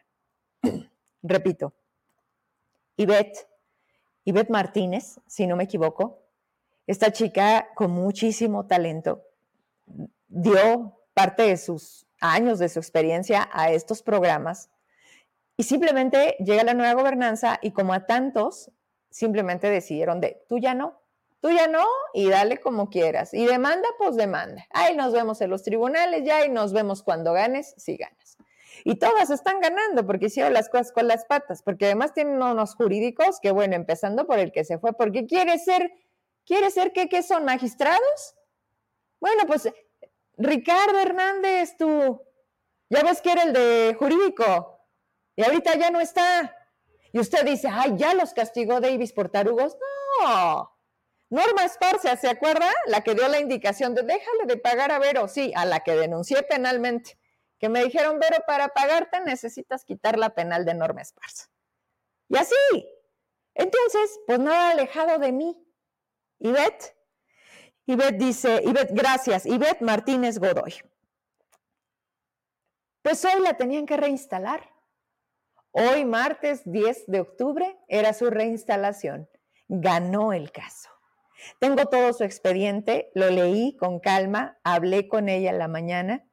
[1.23, 1.75] Repito,
[2.97, 3.49] Ivette,
[4.25, 6.23] Ivette Martínez, si no me equivoco,
[6.87, 9.25] esta chica con muchísimo talento,
[10.29, 14.71] dio parte de sus años, de su experiencia a estos programas
[15.57, 18.71] y simplemente llega la nueva gobernanza y como a tantos,
[19.11, 21.01] simplemente decidieron de, tú ya no,
[21.41, 23.33] tú ya no y dale como quieras.
[23.33, 24.67] Y demanda, pues demanda.
[24.71, 28.37] Ahí nos vemos en los tribunales ya y nos vemos cuando ganes, si ganas.
[28.85, 32.75] Y todas están ganando porque hicieron las cosas con las patas, porque además tienen unos
[32.75, 35.91] jurídicos que, bueno, empezando por el que se fue, porque quiere ser,
[36.45, 38.37] quiere ser que, que son magistrados.
[39.19, 39.73] Bueno, pues
[40.37, 42.21] Ricardo Hernández, tú,
[42.91, 44.76] ya ves que era el de jurídico,
[45.37, 46.57] y ahorita ya no está.
[47.13, 49.77] Y usted dice, ay, ya los castigó Davis por tarugos.
[50.21, 50.73] No.
[51.29, 52.71] Norma Esparcia, ¿se acuerda?
[52.87, 55.29] La que dio la indicación de déjale de pagar a Vero.
[55.29, 57.19] Sí, a la que denuncié penalmente.
[57.59, 61.47] Que me dijeron, Vero, para pagarte necesitas quitar la penal de Norma Esparza.
[62.29, 62.55] Y así.
[63.55, 65.67] Entonces, pues nada alejado de mí.
[66.39, 66.97] Ivette.
[67.87, 69.47] Ivette dice, Ivette, gracias.
[69.47, 70.75] Ivette Martínez Godoy.
[73.03, 74.76] Pues hoy la tenían que reinstalar.
[75.79, 79.29] Hoy, martes 10 de octubre, era su reinstalación.
[79.69, 80.89] Ganó el caso.
[81.61, 86.27] Tengo todo su expediente, lo leí con calma, hablé con ella en la mañana,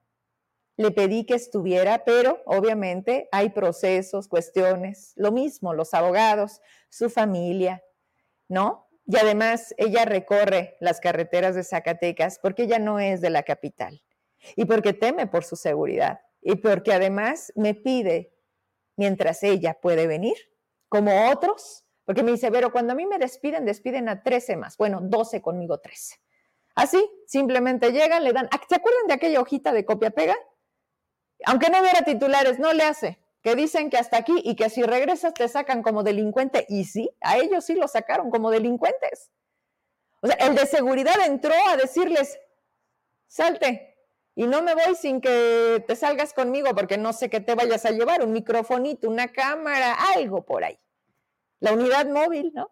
[0.77, 7.83] le pedí que estuviera, pero obviamente hay procesos, cuestiones, lo mismo, los abogados, su familia,
[8.47, 8.87] ¿no?
[9.05, 14.01] Y además ella recorre las carreteras de Zacatecas porque ella no es de la capital
[14.55, 18.33] y porque teme por su seguridad y porque además me pide
[18.95, 20.35] mientras ella puede venir,
[20.89, 24.77] como otros, porque me dice, pero cuando a mí me despiden, despiden a 13 más,
[24.77, 26.19] bueno, 12 conmigo 13.
[26.75, 30.35] Así, simplemente llegan, le dan, ¿se acuerdan de aquella hojita de copia-pega?
[31.45, 34.83] Aunque no hubiera titulares, no le hace, que dicen que hasta aquí y que si
[34.83, 39.31] regresas te sacan como delincuente, y sí, a ellos sí lo sacaron como delincuentes.
[40.21, 42.39] O sea, el de seguridad entró a decirles,
[43.27, 43.92] salte,
[44.35, 47.85] y no me voy sin que te salgas conmigo porque no sé qué te vayas
[47.85, 50.79] a llevar, un microfonito, una cámara, algo por ahí.
[51.59, 52.71] La unidad móvil, ¿no?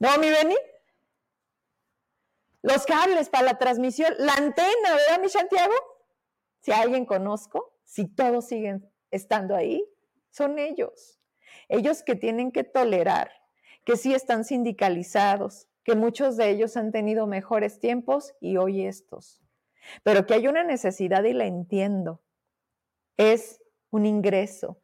[0.00, 0.56] No, mi Beni.
[2.62, 5.72] Los cables para la transmisión, la antena, ¿verdad, mi Santiago?
[6.60, 9.84] Si alguien conozco, si todos siguen estando ahí,
[10.30, 11.20] son ellos.
[11.68, 13.30] Ellos que tienen que tolerar,
[13.84, 19.39] que sí están sindicalizados, que muchos de ellos han tenido mejores tiempos y hoy estos
[20.02, 22.22] pero que hay una necesidad y la entiendo.
[23.16, 23.60] Es
[23.90, 24.80] un ingreso,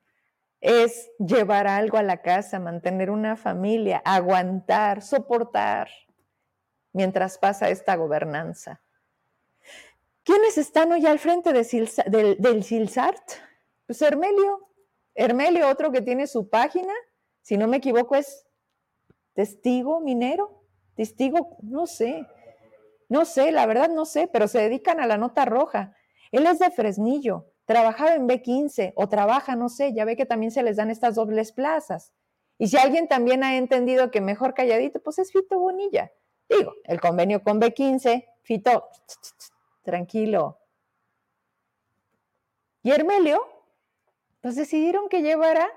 [0.61, 5.88] es llevar algo a la casa, mantener una familia, aguantar, soportar
[6.92, 8.82] mientras pasa esta gobernanza.
[10.24, 13.30] ¿Quiénes están hoy al frente del, del Silsart?
[13.86, 14.68] Pues Hermelio.
[15.14, 16.92] Hermelio, otro que tiene su página,
[17.40, 18.47] si no me equivoco, es
[19.32, 20.62] testigo minero,
[20.94, 22.26] testigo, no sé,
[23.09, 25.94] no sé, la verdad no sé, pero se dedican a la nota roja.
[26.32, 30.50] Él es de Fresnillo, trabajaba en B15 o trabaja, no sé, ya ve que también
[30.50, 32.12] se les dan estas dobles plazas.
[32.59, 36.12] Y si alguien también ha entendido que mejor calladito, pues es Fito Bonilla.
[36.48, 38.88] Digo, el convenio con B15, Fito,
[39.82, 40.59] tranquilo.
[42.82, 43.40] Y Hermelio,
[44.40, 45.68] pues decidieron que llevara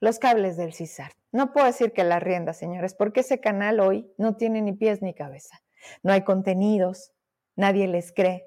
[0.00, 1.12] los cables del CISAR.
[1.32, 5.02] No puedo decir que la rienda, señores, porque ese canal hoy no tiene ni pies
[5.02, 5.60] ni cabeza.
[6.02, 7.12] No hay contenidos,
[7.56, 8.44] nadie les cree.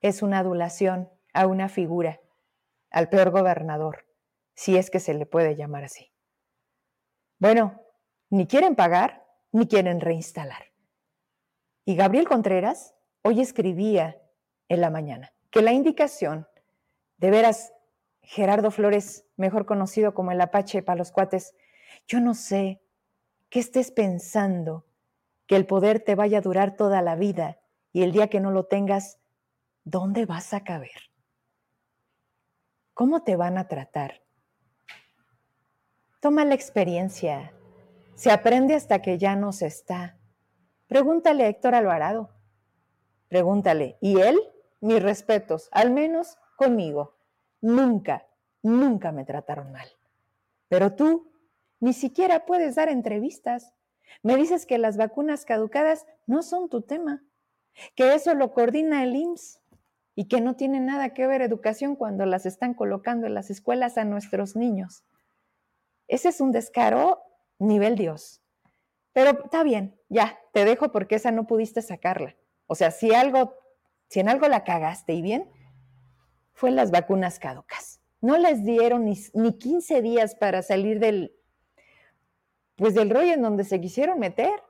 [0.00, 2.20] Es una adulación a una figura,
[2.90, 4.06] al peor gobernador,
[4.54, 6.12] si es que se le puede llamar así.
[7.38, 7.82] Bueno,
[8.30, 10.72] ni quieren pagar, ni quieren reinstalar.
[11.84, 14.20] Y Gabriel Contreras hoy escribía
[14.68, 16.46] en la mañana que la indicación,
[17.16, 17.72] de veras,
[18.22, 21.54] Gerardo Flores, mejor conocido como el Apache para los cuates,
[22.06, 22.82] yo no sé
[23.48, 24.84] qué estés pensando,
[25.48, 27.58] que el poder te vaya a durar toda la vida
[27.92, 29.18] y el día que no lo tengas,
[29.82, 31.10] ¿dónde vas a caber?
[32.94, 34.22] ¿Cómo te van a tratar?
[36.20, 37.52] Toma la experiencia.
[38.14, 40.18] Se aprende hasta que ya no se está.
[40.86, 42.30] Pregúntale a Héctor Alvarado.
[43.28, 43.96] Pregúntale.
[44.00, 44.38] Y él,
[44.80, 47.16] mis respetos, al menos conmigo.
[47.60, 48.26] Nunca,
[48.62, 49.88] nunca me trataron mal.
[50.68, 51.32] Pero tú
[51.80, 53.74] ni siquiera puedes dar entrevistas.
[54.22, 57.24] Me dices que las vacunas caducadas no son tu tema,
[57.94, 59.60] que eso lo coordina el IMSS
[60.14, 63.98] y que no tiene nada que ver educación cuando las están colocando en las escuelas
[63.98, 65.04] a nuestros niños.
[66.08, 67.22] Ese es un descaro
[67.58, 68.42] nivel Dios.
[69.12, 72.36] Pero está bien, ya, te dejo porque esa no pudiste sacarla.
[72.66, 73.54] O sea, si algo,
[74.08, 75.50] si en algo la cagaste y bien,
[76.52, 78.00] fue las vacunas caducas.
[78.20, 81.37] No les dieron ni, ni 15 días para salir del,
[82.78, 84.62] pues del rollo en donde se quisieron meter.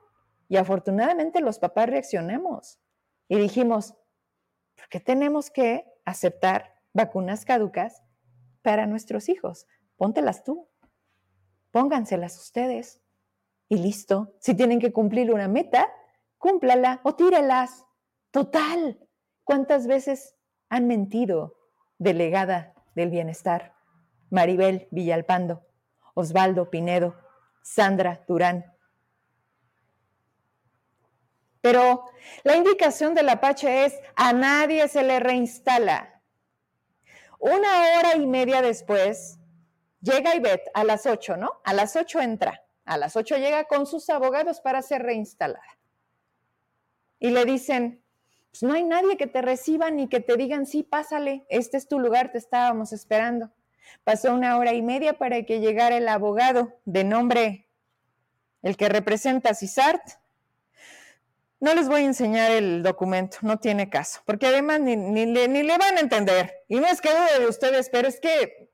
[0.49, 2.81] Y afortunadamente los papás reaccionamos
[3.29, 3.95] y dijimos,
[4.75, 8.03] ¿por qué tenemos que aceptar vacunas caducas
[8.63, 9.67] para nuestros hijos?
[9.97, 10.69] Póntelas tú,
[11.71, 13.03] pónganselas ustedes
[13.69, 14.35] y listo.
[14.41, 15.87] Si tienen que cumplir una meta,
[16.39, 17.85] cúmplala o tírelas.
[18.31, 18.99] Total,
[19.45, 20.35] ¿cuántas veces
[20.71, 21.57] han mentido
[21.99, 23.75] delegada del bienestar,
[24.31, 25.67] Maribel Villalpando,
[26.15, 27.15] Osvaldo Pinedo,
[27.63, 28.65] Sandra Durán.
[31.61, 32.05] Pero
[32.45, 36.23] la indicación del Apache es a nadie se le reinstala.
[37.39, 39.39] Una hora y media después,
[40.01, 41.61] llega Ivette a las 8, ¿no?
[41.65, 42.65] A las 8 entra.
[42.85, 45.79] A las 8 llega con sus abogados para ser reinstalada.
[47.19, 48.03] Y le dicen,
[48.51, 51.87] pues no hay nadie que te reciba ni que te digan, sí, pásale, este es
[51.87, 53.53] tu lugar, te estábamos esperando.
[54.05, 57.69] Pasó una hora y media para que llegara el abogado de nombre,
[58.63, 60.03] el que representa a CISART.
[61.61, 65.63] No les voy a enseñar el documento, no tiene caso, porque además ni, ni, ni
[65.63, 66.55] le van a entender.
[66.69, 68.71] Y no es que dude de ustedes, pero es que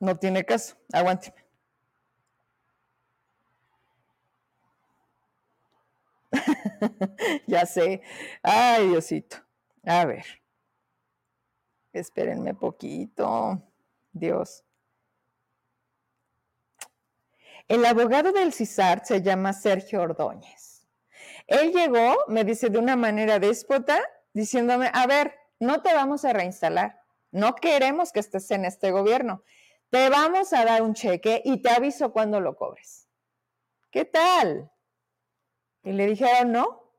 [0.00, 0.76] no tiene caso.
[0.92, 1.46] Aguánteme.
[7.46, 8.02] ya sé.
[8.42, 9.36] Ay, Diosito.
[9.84, 10.24] A ver.
[11.98, 13.62] Espérenme poquito.
[14.12, 14.64] Dios.
[17.68, 20.86] El abogado del CISAR se llama Sergio Ordóñez.
[21.46, 24.00] Él llegó, me dice de una manera déspota,
[24.32, 27.00] diciéndome, a ver, no te vamos a reinstalar.
[27.30, 29.42] No queremos que estés en este gobierno.
[29.90, 33.08] Te vamos a dar un cheque y te aviso cuando lo cobres.
[33.90, 34.70] ¿Qué tal?
[35.82, 36.92] Y le dijeron, no,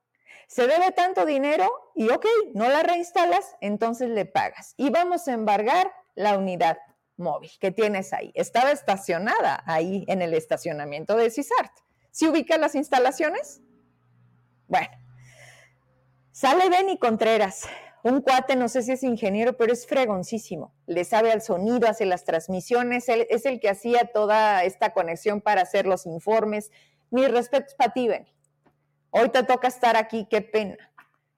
[0.48, 4.76] se debe tanto dinero y ok, no la reinstalas, entonces le pagas.
[4.78, 6.78] Y vamos a embargar la unidad
[7.16, 8.32] móvil que tienes ahí.
[8.36, 11.72] Estaba estacionada ahí en el estacionamiento de CISART.
[12.12, 13.62] ¿Si ubica las instalaciones?
[14.68, 14.92] Bueno,
[16.32, 17.68] sale Benny Contreras,
[18.04, 20.76] un cuate, no sé si es ingeniero, pero es fregoncísimo.
[20.86, 25.64] Le sabe al sonido, hace las transmisiones, es el que hacía toda esta conexión para
[25.64, 26.70] hacer los informes.
[27.10, 28.32] Mis respetos para ti, Benny.
[29.10, 30.78] Hoy te toca estar aquí, qué pena.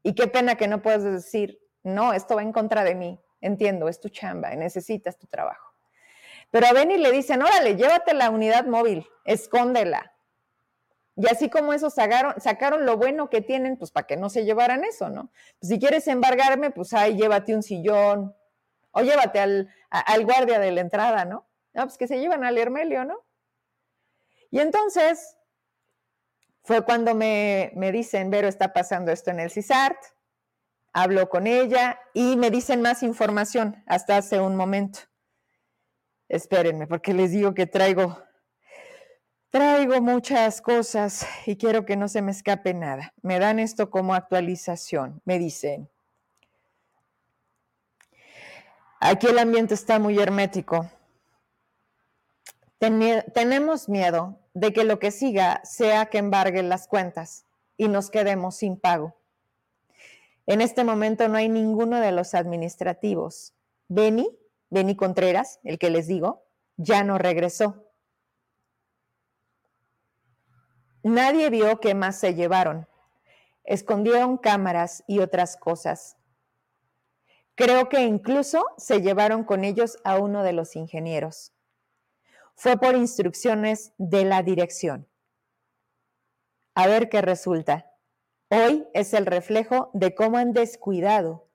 [0.09, 3.21] Y qué pena que no puedas decir, no, esto va en contra de mí.
[3.41, 5.75] Entiendo, es tu chamba, necesitas tu trabajo.
[6.49, 10.15] Pero a Benny le dicen, órale, llévate la unidad móvil, escóndela.
[11.15, 14.45] Y así como eso sacaron, sacaron lo bueno que tienen, pues para que no se
[14.45, 15.29] llevaran eso, ¿no?
[15.59, 18.35] Pues si quieres embargarme, pues ahí llévate un sillón
[18.89, 21.47] o llévate al, al guardia de la entrada, ¿no?
[21.73, 23.19] No, pues que se llevan al Hermelio, ¿no?
[24.49, 25.37] Y entonces,
[26.63, 29.97] fue cuando me, dicen, Vero, está pasando esto en el CISART,
[30.93, 34.99] hablo con ella y me dicen más información hasta hace un momento.
[36.27, 38.21] Espérenme, porque les digo que traigo,
[39.49, 43.13] traigo muchas cosas y quiero que no se me escape nada.
[43.21, 45.21] Me dan esto como actualización.
[45.25, 45.89] Me dicen,
[48.99, 50.87] aquí el ambiente está muy hermético.
[52.77, 57.45] tenemos miedo de que lo que siga sea que embarguen las cuentas
[57.77, 59.15] y nos quedemos sin pago.
[60.45, 63.53] En este momento no hay ninguno de los administrativos.
[63.87, 64.27] Beni,
[64.69, 66.45] Beni Contreras, el que les digo,
[66.77, 67.85] ya no regresó.
[71.03, 72.87] Nadie vio qué más se llevaron.
[73.63, 76.17] Escondieron cámaras y otras cosas.
[77.55, 81.53] Creo que incluso se llevaron con ellos a uno de los ingenieros.
[82.61, 85.07] Fue por instrucciones de la dirección.
[86.75, 87.89] A ver qué resulta.
[88.49, 91.47] Hoy es el reflejo de cómo han descuidado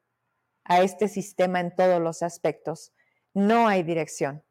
[0.64, 2.94] a este sistema en todos los aspectos.
[3.34, 4.44] No hay dirección.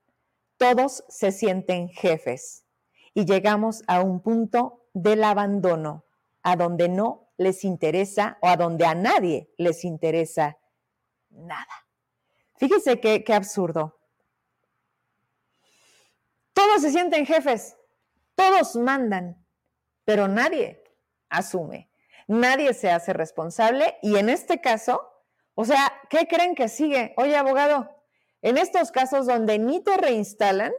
[0.58, 2.66] Todos se sienten jefes
[3.16, 6.06] y llegamos a un punto del abandono,
[6.44, 10.60] a donde no les interesa o a donde a nadie les interesa
[11.32, 11.88] nada.
[12.58, 14.03] Fíjese qué, qué absurdo.
[16.54, 17.76] Todos se sienten jefes,
[18.36, 19.44] todos mandan,
[20.06, 20.84] pero nadie
[21.30, 21.90] asume,
[22.28, 23.98] nadie se hace responsable.
[24.02, 25.02] Y en este caso,
[25.56, 27.14] o sea, ¿qué creen que sigue?
[27.18, 27.90] Oye, abogado,
[28.42, 30.74] en estos casos donde ni te reinstalan,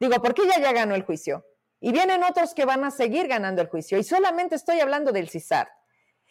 [0.00, 1.46] digo, porque ella ya ganó el juicio
[1.80, 3.98] y vienen otros que van a seguir ganando el juicio.
[3.98, 5.70] Y solamente estoy hablando del CISAR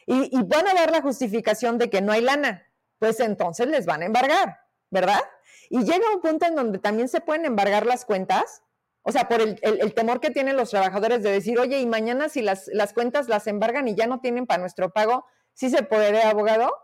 [0.05, 2.67] y, y van a dar la justificación de que no hay lana.
[2.99, 4.59] Pues entonces les van a embargar,
[4.89, 5.21] ¿verdad?
[5.69, 8.63] Y llega un punto en donde también se pueden embargar las cuentas,
[9.07, 12.41] o sea, por el, temor que tienen los trabajadores de decir, oye, y mañana si
[12.41, 16.23] las, las cuentas las embargan y ya no tienen para nuestro pago, ¿sí se puede,
[16.23, 16.75] abogado?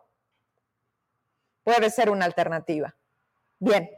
[1.63, 2.95] Puede ser una alternativa.
[3.57, 3.89] Bien,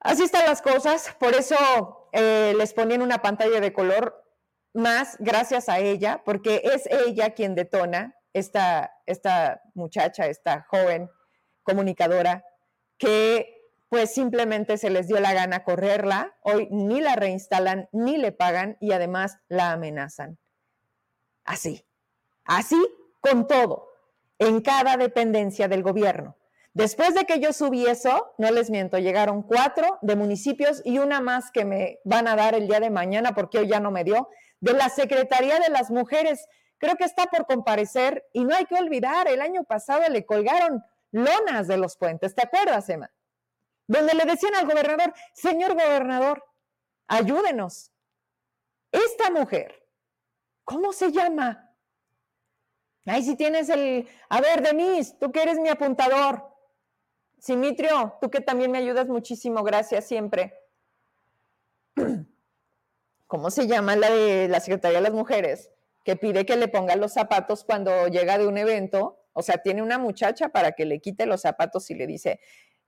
[0.00, 4.20] así están las cosas, por eso eh, les ponen una pantalla de color
[4.72, 11.08] más gracias a ella, porque es ella quien detona esta, esta muchacha, esta joven
[11.62, 12.44] comunicadora,
[12.98, 13.53] que
[13.94, 18.76] pues simplemente se les dio la gana correrla, hoy ni la reinstalan, ni le pagan
[18.80, 20.36] y además la amenazan.
[21.44, 21.86] Así,
[22.44, 22.76] así
[23.20, 23.86] con todo,
[24.40, 26.36] en cada dependencia del gobierno.
[26.72, 31.20] Después de que yo subí eso, no les miento, llegaron cuatro de municipios y una
[31.20, 34.02] más que me van a dar el día de mañana porque hoy ya no me
[34.02, 34.28] dio,
[34.58, 38.74] de la Secretaría de las Mujeres creo que está por comparecer y no hay que
[38.74, 40.82] olvidar, el año pasado le colgaron
[41.12, 43.08] lonas de los puentes, ¿te acuerdas, Emma?
[43.86, 46.44] Donde le decían al gobernador, señor gobernador,
[47.06, 47.92] ayúdenos.
[48.90, 49.86] Esta mujer,
[50.64, 51.74] ¿cómo se llama?
[53.06, 56.50] Ahí si tienes el, a ver, Denise, tú que eres mi apuntador.
[57.38, 60.54] Simitrio, tú que también me ayudas muchísimo, gracias siempre.
[63.26, 65.70] ¿Cómo se llama la de la Secretaría de las Mujeres?
[66.04, 69.82] que pide que le ponga los zapatos cuando llega de un evento, o sea, tiene
[69.82, 72.40] una muchacha para que le quite los zapatos y le dice,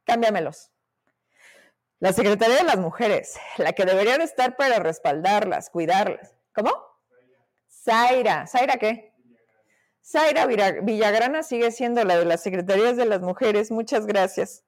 [0.05, 0.71] cámbiamelos.
[1.99, 6.35] La Secretaría de las Mujeres, la que debería de estar para respaldarlas, cuidarlas.
[6.55, 6.71] ¿Cómo?
[7.69, 8.47] Zaira.
[8.47, 9.15] ¿Zaira qué?
[10.05, 13.71] Zaira Villagrana sigue siendo la de las Secretarías de las Mujeres.
[13.71, 14.63] Muchas gracias.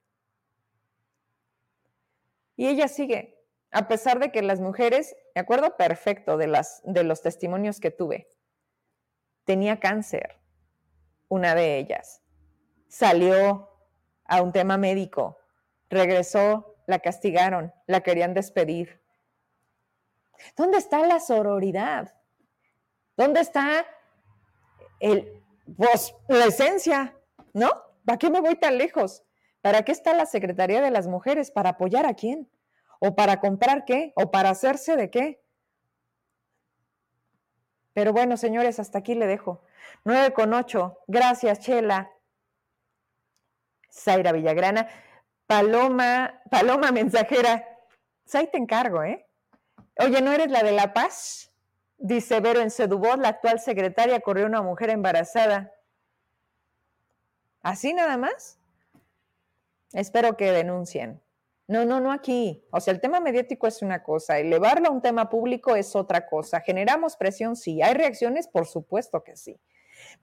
[2.57, 3.39] Y ella sigue,
[3.70, 7.93] a pesar de que las mujeres, me acuerdo perfecto de, las, de los testimonios que
[7.93, 8.29] tuve,
[9.45, 10.41] tenía cáncer,
[11.29, 12.20] una de ellas.
[12.89, 13.70] Salió
[14.24, 15.39] a un tema médico,
[15.89, 19.03] regresó, la castigaron, la querían despedir.
[20.57, 22.14] ¿Dónde está la sororidad?
[23.14, 23.84] ¿Dónde está
[24.99, 25.43] el,
[25.76, 27.14] pues, la esencia?
[27.53, 27.70] ¿No?
[28.07, 29.22] ¿Para qué me voy tan lejos?
[29.61, 31.51] ¿Para qué está la Secretaría de las Mujeres?
[31.51, 32.51] ¿Para apoyar a quién?
[33.01, 34.14] ¿O para comprar qué?
[34.16, 35.43] ¿O para hacerse de qué?
[37.93, 39.62] Pero bueno, señores, hasta aquí le dejo.
[40.05, 41.01] 9 con 8.
[41.07, 42.11] Gracias, Chela.
[43.93, 44.89] Zaira Villagrana.
[45.49, 47.66] Paloma, Paloma mensajera.
[48.34, 49.26] Ahí te encargo, ¿eh?
[49.99, 51.51] Oye, ¿no eres la de La Paz?
[51.96, 55.72] Dice Vero en Sedubot, la actual secretaria corrió una mujer embarazada.
[57.62, 58.59] ¿Así nada más?
[59.94, 61.22] Espero que denuncien.
[61.66, 62.62] No, no, no aquí.
[62.70, 66.26] O sea, el tema mediático es una cosa, elevarlo a un tema público es otra
[66.26, 66.61] cosa.
[66.61, 67.57] ¿Generamos presión?
[67.57, 67.80] Sí.
[67.80, 68.49] ¿Hay reacciones?
[68.49, 69.59] Por supuesto que sí.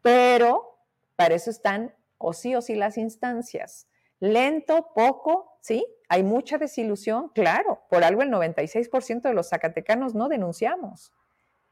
[0.04, 0.78] Pero
[1.16, 3.88] para eso están o sí o sí las instancias.
[4.34, 5.86] Lento, poco, ¿sí?
[6.10, 7.82] Hay mucha desilusión, claro.
[7.90, 11.12] Por algo el 96% de los zacatecanos no denunciamos.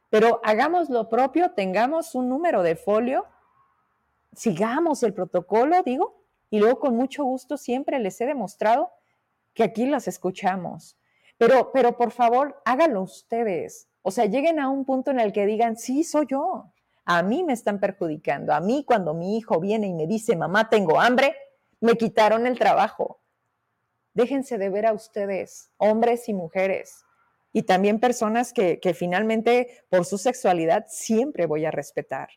[0.10, 3.26] Pero hagamos lo propio, tengamos un número de folio,
[4.36, 8.92] sigamos el protocolo, digo, y luego con mucho gusto siempre les he demostrado
[9.56, 10.98] que aquí las escuchamos.
[11.38, 13.88] Pero, pero por favor, háganlo ustedes.
[14.04, 16.72] O sea, lleguen a un punto en el que digan, sí, soy yo.
[17.06, 18.54] A mí me están perjudicando.
[18.54, 21.36] A mí cuando mi hijo viene y me dice, mamá, tengo hambre,
[21.84, 23.20] me quitaron el trabajo.
[24.14, 27.04] Déjense de ver a ustedes, hombres y mujeres,
[27.52, 32.30] y también personas que, finalmente por su sexualidad siempre voy a respetar.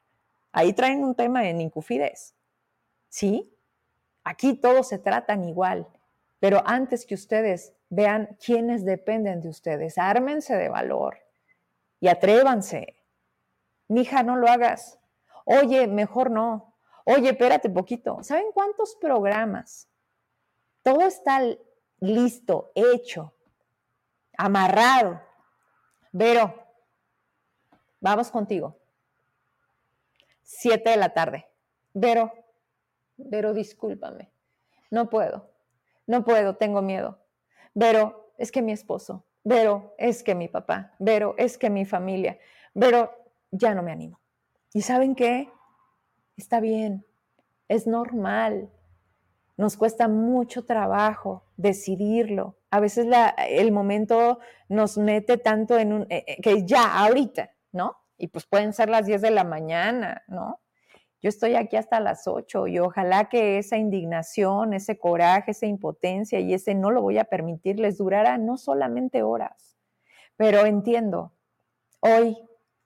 [0.51, 2.35] Ahí traen un tema en Incufides.
[3.09, 3.57] ¿sí?
[4.25, 5.87] Aquí todos se tratan igual,
[6.41, 11.19] pero antes que ustedes vean quiénes dependen de ustedes, ármense de valor
[12.01, 12.97] y atrévanse.
[13.87, 14.99] Mija, no lo hagas.
[15.45, 16.76] Oye, mejor no.
[17.09, 18.23] Oye, espérate poquito.
[18.23, 19.89] ¿Saben cuántos programas?
[20.83, 21.41] Todo está
[22.01, 23.33] listo, hecho,
[24.37, 25.21] amarrado.
[26.13, 26.55] Vero,
[28.01, 28.77] vamos contigo.
[30.43, 31.47] Siete de la tarde.
[31.95, 32.33] Vero,
[33.17, 34.31] Vero, discúlpame.
[34.91, 35.51] No puedo.
[36.07, 37.19] No puedo, tengo miedo.
[37.75, 39.25] Vero, es que mi esposo.
[39.43, 40.95] Vero, es que mi papá.
[40.99, 42.39] Vero, es que mi familia.
[42.75, 43.11] Vero,
[43.51, 44.21] ya no me animo.
[44.73, 45.51] ¿Y saben qué?
[46.37, 47.05] Está bien.
[47.69, 48.71] Es normal.
[49.57, 52.59] Nos cuesta mucho trabajo decidirlo.
[52.71, 53.07] A veces
[53.49, 57.97] el momento nos mete tanto en un, eh, eh, que ya, ahorita, ¿no?
[58.19, 60.61] Y pues pueden ser las 10 de la mañana, ¿no?
[61.23, 66.39] Yo estoy aquí hasta las 8 y ojalá que esa indignación, ese coraje, esa impotencia
[66.41, 69.77] y ese no lo voy a permitir les durara no solamente horas,
[70.37, 71.33] pero entiendo,
[72.01, 72.37] hoy,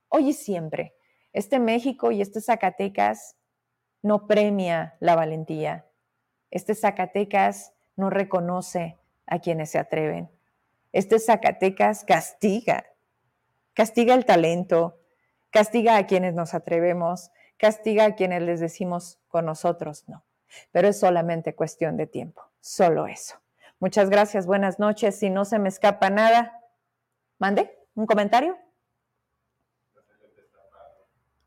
[0.08, 0.94] hoy y siempre,
[1.32, 3.36] este México y este Zacatecas
[4.02, 5.86] no premia la valentía.
[6.50, 10.30] Este Zacatecas no reconoce a quienes se atreven.
[10.92, 12.86] Este Zacatecas castiga,
[13.74, 14.98] castiga el talento,
[15.50, 20.24] castiga a quienes nos atrevemos, castiga a quienes les decimos con nosotros no.
[20.72, 23.36] Pero es solamente cuestión de tiempo, solo eso.
[23.78, 25.18] Muchas gracias, buenas noches.
[25.18, 26.60] Si no se me escapa nada,
[27.38, 28.58] mande un comentario.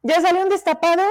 [0.02, 1.04] ¿Ya salió un destapado?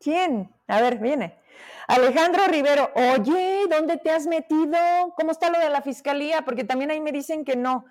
[0.00, 0.50] ¿Quién?
[0.66, 1.38] A ver, viene.
[1.86, 4.78] Alejandro Rivero, oye, ¿dónde te has metido?
[5.16, 6.42] ¿Cómo está lo de la fiscalía?
[6.42, 7.84] Porque también ahí me dicen que no.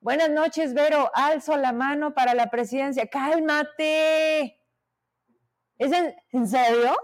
[0.00, 1.10] Buenas noches, Vero.
[1.14, 3.06] Alzo la mano para la presidencia.
[3.06, 4.58] Cálmate.
[5.76, 6.96] ¿Es en, serio?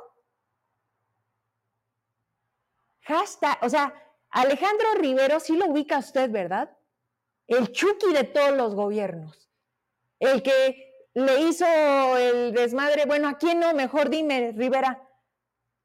[3.03, 3.93] Hashtag, o sea,
[4.31, 6.75] Alejandro Rivero sí lo ubica usted, ¿verdad?
[7.47, 9.51] El Chucky de todos los gobiernos.
[10.21, 11.67] El que le hizo
[12.17, 13.73] el desmadre, bueno, ¿a quién no?
[13.75, 15.03] Mejor dime, Rivera.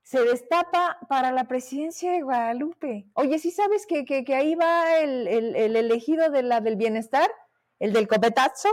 [0.03, 3.07] Se destapa para la presidencia de Guadalupe.
[3.13, 7.31] Oye, ¿sí sabes que, ahí va el, el, elegido de la del bienestar?
[7.79, 8.69] El del copetazo.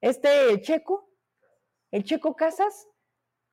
[0.00, 1.10] Este, el checo.
[1.90, 2.86] El checo Casas.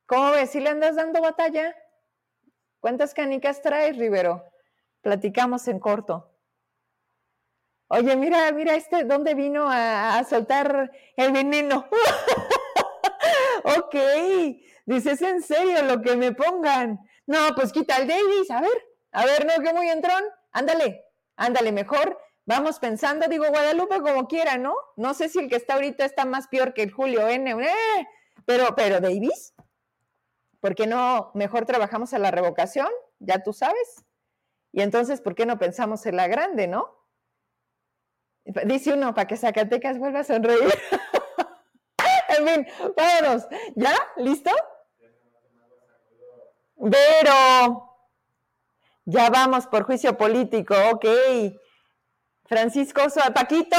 [0.05, 0.51] ¿Cómo ves?
[0.51, 1.75] ¿Si le andas dando batalla?
[2.79, 4.45] ¿Cuántas canicas traes, Rivero?
[5.01, 6.36] Platicamos en corto.
[7.89, 11.87] Oye, mira, mira este, ¿dónde vino a, soltar el veneno?
[13.63, 13.95] ok,
[14.85, 16.99] dices en serio lo que me pongan.
[17.25, 20.23] No, pues quita el Davis, a ver, a ver, no, que muy entrón.
[20.51, 21.05] Ándale,
[21.35, 24.75] ándale, mejor vamos pensando, digo Guadalupe como quiera, ¿no?
[24.95, 28.07] No sé si el que está ahorita está más peor que el Julio N, eh,
[28.45, 29.53] pero, pero Davis,
[30.59, 32.89] ¿Por qué no mejor trabajamos en la revocación?
[33.19, 34.05] Ya tú sabes.
[34.71, 36.96] Y entonces, ¿por qué no pensamos en la grande, no?
[38.65, 40.61] Dice uno, para que Zacatecas vuelva a sonreír.
[42.37, 43.47] en fin, vámonos.
[43.75, 43.93] ¿Ya?
[44.17, 44.51] ¿Listo?
[46.79, 47.97] Pero,
[49.05, 51.05] ya vamos por juicio político, ok.
[52.45, 53.01] Francisco
[53.33, 53.77] Paquito,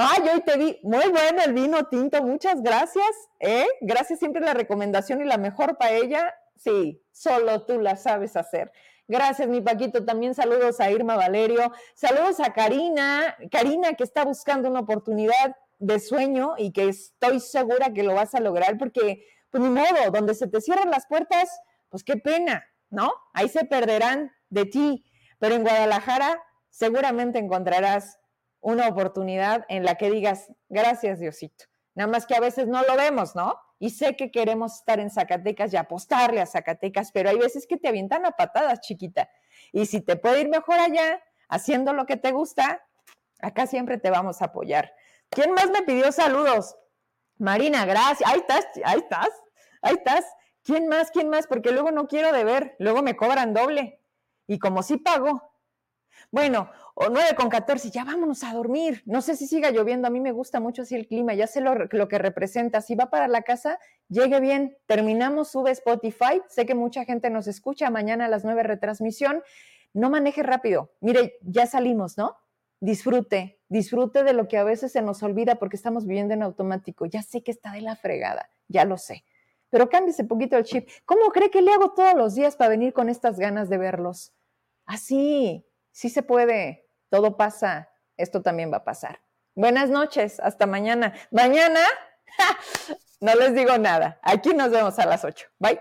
[0.00, 3.10] Ay, hoy te vi, muy bueno el vino tinto, muchas gracias.
[3.40, 3.66] ¿eh?
[3.80, 6.36] Gracias siempre la recomendación y la mejor paella.
[6.56, 8.70] Sí, solo tú la sabes hacer.
[9.08, 10.04] Gracias, mi Paquito.
[10.04, 11.72] También saludos a Irma Valerio.
[11.94, 13.36] Saludos a Karina.
[13.50, 18.34] Karina, que está buscando una oportunidad de sueño y que estoy segura que lo vas
[18.34, 21.48] a lograr porque, pues ni modo, donde se te cierran las puertas,
[21.88, 23.10] pues qué pena, ¿no?
[23.32, 25.04] Ahí se perderán de ti.
[25.38, 28.18] Pero en Guadalajara seguramente encontrarás
[28.60, 31.64] una oportunidad en la que digas, gracias Diosito.
[31.94, 33.58] Nada más que a veces no lo vemos, ¿no?
[33.78, 37.76] Y sé que queremos estar en Zacatecas y apostarle a Zacatecas, pero hay veces que
[37.76, 39.30] te avientan a patadas, chiquita.
[39.72, 42.84] Y si te puede ir mejor allá, haciendo lo que te gusta,
[43.40, 44.92] acá siempre te vamos a apoyar.
[45.30, 46.76] ¿Quién más me pidió saludos?
[47.38, 48.28] Marina, gracias.
[48.28, 49.30] Ahí estás, ahí estás,
[49.82, 50.24] ahí estás.
[50.64, 51.10] ¿Quién más?
[51.10, 51.46] ¿Quién más?
[51.46, 54.02] Porque luego no quiero deber, luego me cobran doble.
[54.46, 55.42] Y como sí pago.
[56.30, 59.02] Bueno, o 9 con 14, ya vámonos a dormir.
[59.06, 61.60] No sé si siga lloviendo, a mí me gusta mucho así el clima, ya sé
[61.60, 62.80] lo, que representa.
[62.80, 64.76] Si va para la casa, llegue bien.
[64.86, 66.42] Terminamos, sube Spotify.
[66.48, 69.44] Sé que mucha gente nos escucha mañana a las 9 retransmisión.
[69.92, 70.90] No maneje rápido.
[71.00, 72.36] Mire, ya salimos, ¿no?
[72.80, 77.06] Disfrute, disfrute de lo que a veces se nos olvida porque estamos viviendo en automático.
[77.06, 79.24] Ya sé que está de la fregada, ya lo sé.
[79.70, 80.88] Pero cámbiese poquito el chip.
[81.04, 84.32] ¿Cómo cree que le hago todos los días para venir con estas ganas de verlos?
[84.84, 89.20] Así, sí se puede todo pasa, esto también va a pasar.
[89.54, 91.14] Buenas noches, hasta mañana.
[91.30, 91.80] Mañana,
[93.20, 94.18] no les digo nada.
[94.22, 95.46] Aquí nos vemos a las 8.
[95.58, 95.80] Bye.